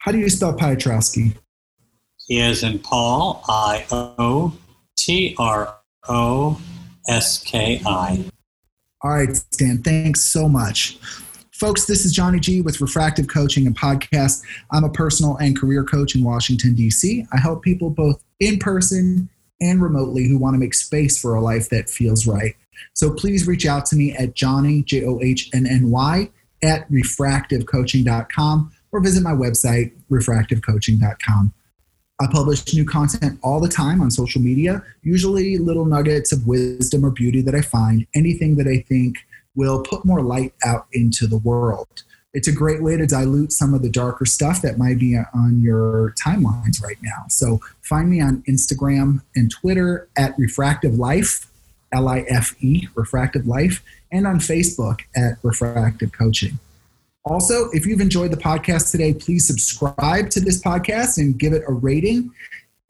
How 0.00 0.12
do 0.12 0.18
you 0.18 0.28
spell 0.28 0.52
Piotrowski? 0.52 1.34
He 2.26 2.40
is 2.40 2.64
in 2.64 2.80
Paul, 2.80 3.42
I 3.48 3.86
O 3.90 4.52
T 4.98 5.34
R 5.38 5.74
O 6.06 6.60
S 7.08 7.42
K 7.42 7.80
I. 7.86 8.26
All 9.00 9.12
right, 9.12 9.34
Stan, 9.34 9.82
thanks 9.82 10.20
so 10.20 10.50
much. 10.50 10.98
Folks, 11.58 11.86
this 11.86 12.04
is 12.04 12.12
Johnny 12.12 12.38
G 12.38 12.60
with 12.62 12.80
Refractive 12.80 13.26
Coaching 13.26 13.66
and 13.66 13.76
Podcast. 13.76 14.44
I'm 14.70 14.84
a 14.84 14.88
personal 14.88 15.36
and 15.38 15.58
career 15.58 15.82
coach 15.82 16.14
in 16.14 16.22
Washington, 16.22 16.76
D.C. 16.76 17.26
I 17.32 17.40
help 17.40 17.64
people 17.64 17.90
both 17.90 18.22
in 18.38 18.60
person 18.60 19.28
and 19.60 19.82
remotely 19.82 20.28
who 20.28 20.38
want 20.38 20.54
to 20.54 20.58
make 20.58 20.72
space 20.72 21.20
for 21.20 21.34
a 21.34 21.40
life 21.40 21.68
that 21.70 21.90
feels 21.90 22.28
right. 22.28 22.54
So 22.94 23.12
please 23.12 23.48
reach 23.48 23.66
out 23.66 23.86
to 23.86 23.96
me 23.96 24.12
at 24.12 24.36
Johnny, 24.36 24.84
J 24.84 25.04
O 25.04 25.18
H 25.20 25.50
N 25.52 25.66
N 25.66 25.90
Y, 25.90 26.30
at 26.62 26.88
refractivecoaching.com 26.92 28.72
or 28.92 29.00
visit 29.00 29.24
my 29.24 29.32
website, 29.32 29.90
refractivecoaching.com. 30.12 31.52
I 32.20 32.26
publish 32.30 32.72
new 32.72 32.84
content 32.84 33.40
all 33.42 33.60
the 33.60 33.68
time 33.68 34.00
on 34.00 34.12
social 34.12 34.40
media, 34.40 34.84
usually 35.02 35.58
little 35.58 35.86
nuggets 35.86 36.30
of 36.30 36.46
wisdom 36.46 37.04
or 37.04 37.10
beauty 37.10 37.42
that 37.42 37.56
I 37.56 37.62
find, 37.62 38.06
anything 38.14 38.54
that 38.58 38.68
I 38.68 38.84
think 38.88 39.16
will 39.54 39.82
put 39.82 40.04
more 40.04 40.22
light 40.22 40.54
out 40.64 40.86
into 40.92 41.26
the 41.26 41.38
world. 41.38 42.04
It's 42.34 42.46
a 42.46 42.52
great 42.52 42.82
way 42.82 42.96
to 42.96 43.06
dilute 43.06 43.52
some 43.52 43.72
of 43.72 43.82
the 43.82 43.88
darker 43.88 44.26
stuff 44.26 44.60
that 44.62 44.76
might 44.76 44.98
be 44.98 45.16
on 45.16 45.60
your 45.60 46.14
timelines 46.22 46.82
right 46.82 46.98
now. 47.02 47.24
So 47.28 47.60
find 47.80 48.10
me 48.10 48.20
on 48.20 48.42
Instagram 48.42 49.22
and 49.34 49.50
Twitter 49.50 50.08
at 50.16 50.38
Refractive 50.38 50.94
Life, 50.96 51.46
L 51.90 52.06
I 52.06 52.26
F 52.28 52.54
E, 52.62 52.86
Refractive 52.94 53.46
Life, 53.46 53.82
and 54.12 54.26
on 54.26 54.40
Facebook 54.40 55.00
at 55.16 55.38
Refractive 55.42 56.12
Coaching. 56.12 56.58
Also, 57.24 57.70
if 57.72 57.86
you've 57.86 58.00
enjoyed 58.00 58.30
the 58.30 58.36
podcast 58.36 58.90
today, 58.90 59.14
please 59.14 59.46
subscribe 59.46 60.28
to 60.30 60.40
this 60.40 60.62
podcast 60.62 61.16
and 61.16 61.38
give 61.38 61.54
it 61.54 61.62
a 61.66 61.72
rating. 61.72 62.30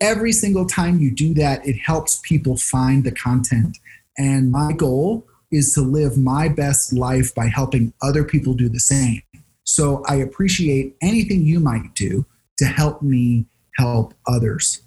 Every 0.01 0.33
single 0.33 0.67
time 0.67 0.99
you 0.99 1.13
do 1.13 1.33
that, 1.35 1.67
it 1.67 1.77
helps 1.79 2.21
people 2.25 2.57
find 2.57 3.05
the 3.05 3.13
content. 3.13 3.79
And 4.17 4.51
my 4.51 4.73
goal 4.73 5.28
is 5.51 5.73
to 5.75 5.81
live 5.81 6.17
my 6.17 6.49
best 6.49 6.93
life 6.93 7.35
by 7.35 7.47
helping 7.47 7.93
other 8.03 8.25
people 8.25 8.55
do 8.55 8.69
the 8.69 8.81
same. 8.81 9.23
So 9.65 10.03
I 10.07 10.17
appreciate 10.17 10.97
anything 11.03 11.43
you 11.43 11.61
might 11.61 11.95
do 11.95 12.27
to 12.59 12.67
help 12.67 13.03
me 13.03 13.47
help 13.77 14.15
others. 14.27 14.83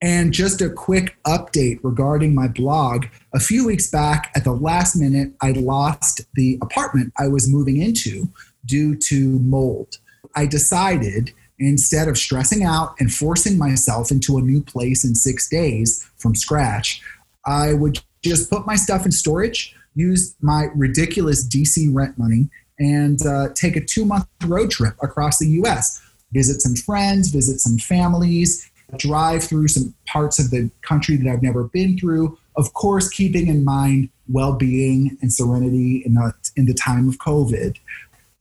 And 0.00 0.32
just 0.32 0.60
a 0.60 0.70
quick 0.70 1.16
update 1.26 1.80
regarding 1.82 2.34
my 2.34 2.46
blog. 2.46 3.06
A 3.34 3.40
few 3.40 3.66
weeks 3.66 3.90
back, 3.90 4.30
at 4.36 4.44
the 4.44 4.52
last 4.52 4.94
minute, 4.94 5.32
I 5.42 5.52
lost 5.52 6.20
the 6.34 6.56
apartment 6.62 7.12
I 7.18 7.26
was 7.26 7.52
moving 7.52 7.82
into 7.82 8.28
due 8.64 8.94
to 8.96 9.38
mold. 9.40 9.96
I 10.36 10.46
decided 10.46 11.32
instead 11.58 12.06
of 12.06 12.16
stressing 12.16 12.62
out 12.62 12.94
and 13.00 13.12
forcing 13.12 13.58
myself 13.58 14.12
into 14.12 14.38
a 14.38 14.42
new 14.42 14.62
place 14.62 15.04
in 15.04 15.16
six 15.16 15.48
days 15.48 16.08
from 16.16 16.36
scratch, 16.36 17.02
I 17.44 17.72
would 17.72 17.98
just 18.22 18.50
put 18.50 18.66
my 18.66 18.76
stuff 18.76 19.04
in 19.04 19.10
storage 19.10 19.74
use 19.98 20.34
my 20.40 20.68
ridiculous 20.74 21.46
DC 21.46 21.88
rent 21.92 22.16
money 22.16 22.48
and 22.78 23.24
uh, 23.26 23.48
take 23.54 23.76
a 23.76 23.84
two 23.84 24.04
month 24.04 24.26
road 24.46 24.70
trip 24.70 24.94
across 25.02 25.38
the 25.38 25.48
US, 25.62 26.00
visit 26.32 26.62
some 26.62 26.76
friends, 26.76 27.28
visit 27.28 27.58
some 27.58 27.78
families, 27.78 28.70
drive 28.96 29.42
through 29.42 29.68
some 29.68 29.94
parts 30.06 30.38
of 30.38 30.50
the 30.50 30.70
country 30.82 31.16
that 31.16 31.28
I've 31.30 31.42
never 31.42 31.64
been 31.64 31.98
through. 31.98 32.38
Of 32.56 32.72
course, 32.74 33.08
keeping 33.08 33.48
in 33.48 33.64
mind 33.64 34.10
well 34.28 34.54
being 34.54 35.18
and 35.20 35.32
serenity 35.32 36.02
in 36.04 36.14
the, 36.14 36.32
in 36.56 36.66
the 36.66 36.74
time 36.74 37.08
of 37.08 37.18
COVID. 37.18 37.76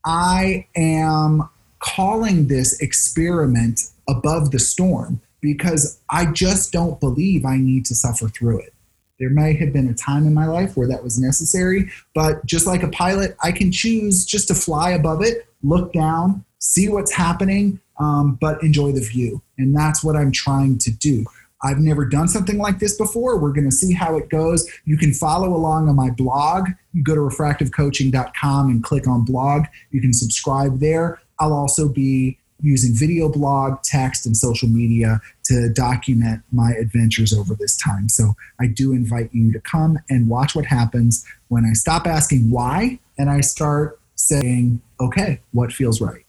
I 0.06 0.68
am 0.76 1.50
calling 1.80 2.48
this 2.48 2.80
experiment 2.82 3.82
above 4.08 4.52
the 4.52 4.60
storm 4.60 5.22
because 5.42 6.00
I 6.10 6.32
just 6.32 6.72
don't 6.72 7.00
believe 7.00 7.46
I 7.46 7.58
need 7.58 7.86
to 7.86 7.96
suffer 7.96 8.28
through 8.28 8.60
it. 8.60 8.74
There 9.20 9.30
may 9.30 9.54
have 9.56 9.74
been 9.74 9.90
a 9.90 9.94
time 9.94 10.28
in 10.28 10.34
my 10.34 10.46
life 10.46 10.78
where 10.78 10.88
that 10.88 11.04
was 11.04 11.20
necessary, 11.20 11.90
but 12.14 12.46
just 12.46 12.68
like 12.68 12.84
a 12.84 12.90
pilot, 12.90 13.36
I 13.44 13.52
can 13.52 13.72
choose 13.72 14.26
just 14.26 14.48
to 14.50 14.56
fly 14.56 14.92
above 14.92 15.24
it, 15.24 15.48
look 15.64 15.92
down, 15.94 16.46
see 16.60 16.88
what's 16.88 17.12
happening, 17.12 17.80
um, 18.00 18.38
but 18.40 18.62
enjoy 18.62 18.92
the 18.92 19.02
view. 19.02 19.42
And 19.58 19.76
that's 19.76 20.04
what 20.04 20.16
I'm 20.16 20.32
trying 20.32 20.78
to 20.80 20.92
do. 20.92 21.26
I've 21.64 21.80
never 21.80 22.06
done 22.06 22.28
something 22.28 22.60
like 22.60 22.78
this 22.80 22.96
before. 22.96 23.40
We're 23.40 23.52
going 23.52 23.70
to 23.70 23.76
see 23.76 23.94
how 23.94 24.16
it 24.18 24.30
goes. 24.30 24.70
You 24.86 24.98
can 24.98 25.14
follow 25.14 25.56
along 25.56 25.90
on 25.90 25.96
my 25.96 26.12
blog. 26.12 26.70
You 26.94 27.04
go 27.04 27.16
to 27.16 27.22
refractivecoaching.com 27.22 28.70
and 28.70 28.84
click 28.84 29.08
on 29.08 29.26
blog. 29.26 29.64
You 29.90 30.02
can 30.02 30.14
subscribe 30.14 30.80
there. 30.80 31.20
I'll 31.40 31.54
also 31.54 31.90
be 31.90 32.38
using 32.62 32.94
video 32.94 33.30
blog, 33.30 33.82
text, 33.84 34.26
and 34.26 34.36
social 34.36 34.68
media 34.68 35.22
to 35.46 35.70
document 35.70 36.42
my 36.52 36.72
adventures 36.72 37.34
over 37.34 37.56
this 37.56 37.78
time. 37.78 38.10
So 38.10 38.34
I 38.60 38.68
do 38.68 38.94
invite 38.94 39.30
you 39.34 39.52
to 39.54 39.60
come 39.60 40.00
and 40.10 40.28
watch 40.28 40.56
what 40.56 40.66
happens 40.66 41.26
when 41.50 41.66
I 41.66 41.74
stop 41.74 42.08
asking 42.08 42.50
why 42.50 43.00
and 43.18 43.30
I 43.30 43.42
start 43.42 44.00
saying, 44.16 44.82
okay, 45.00 45.42
what 45.52 45.72
feels 45.72 46.02
right? 46.02 46.24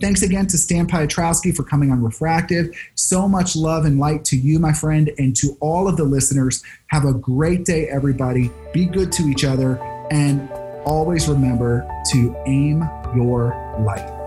Thanks 0.00 0.22
again 0.22 0.46
to 0.46 0.58
Stan 0.58 0.86
Piotrowski 0.86 1.54
for 1.54 1.64
coming 1.64 1.90
on 1.90 2.00
Refractive. 2.00 2.70
So 2.94 3.26
much 3.26 3.56
love 3.56 3.84
and 3.84 3.98
light 3.98 4.24
to 4.26 4.36
you, 4.36 4.60
my 4.60 4.72
friend, 4.72 5.10
and 5.18 5.34
to 5.36 5.56
all 5.58 5.88
of 5.88 5.96
the 5.96 6.04
listeners. 6.04 6.62
Have 6.86 7.04
a 7.04 7.12
great 7.12 7.64
day, 7.64 7.88
everybody. 7.88 8.52
Be 8.72 8.86
good 8.86 9.10
to 9.12 9.24
each 9.24 9.44
other, 9.44 9.76
and 10.12 10.48
always 10.84 11.28
remember 11.28 11.84
to 12.12 12.36
aim 12.46 12.88
your 13.16 13.48
light. 13.80 14.17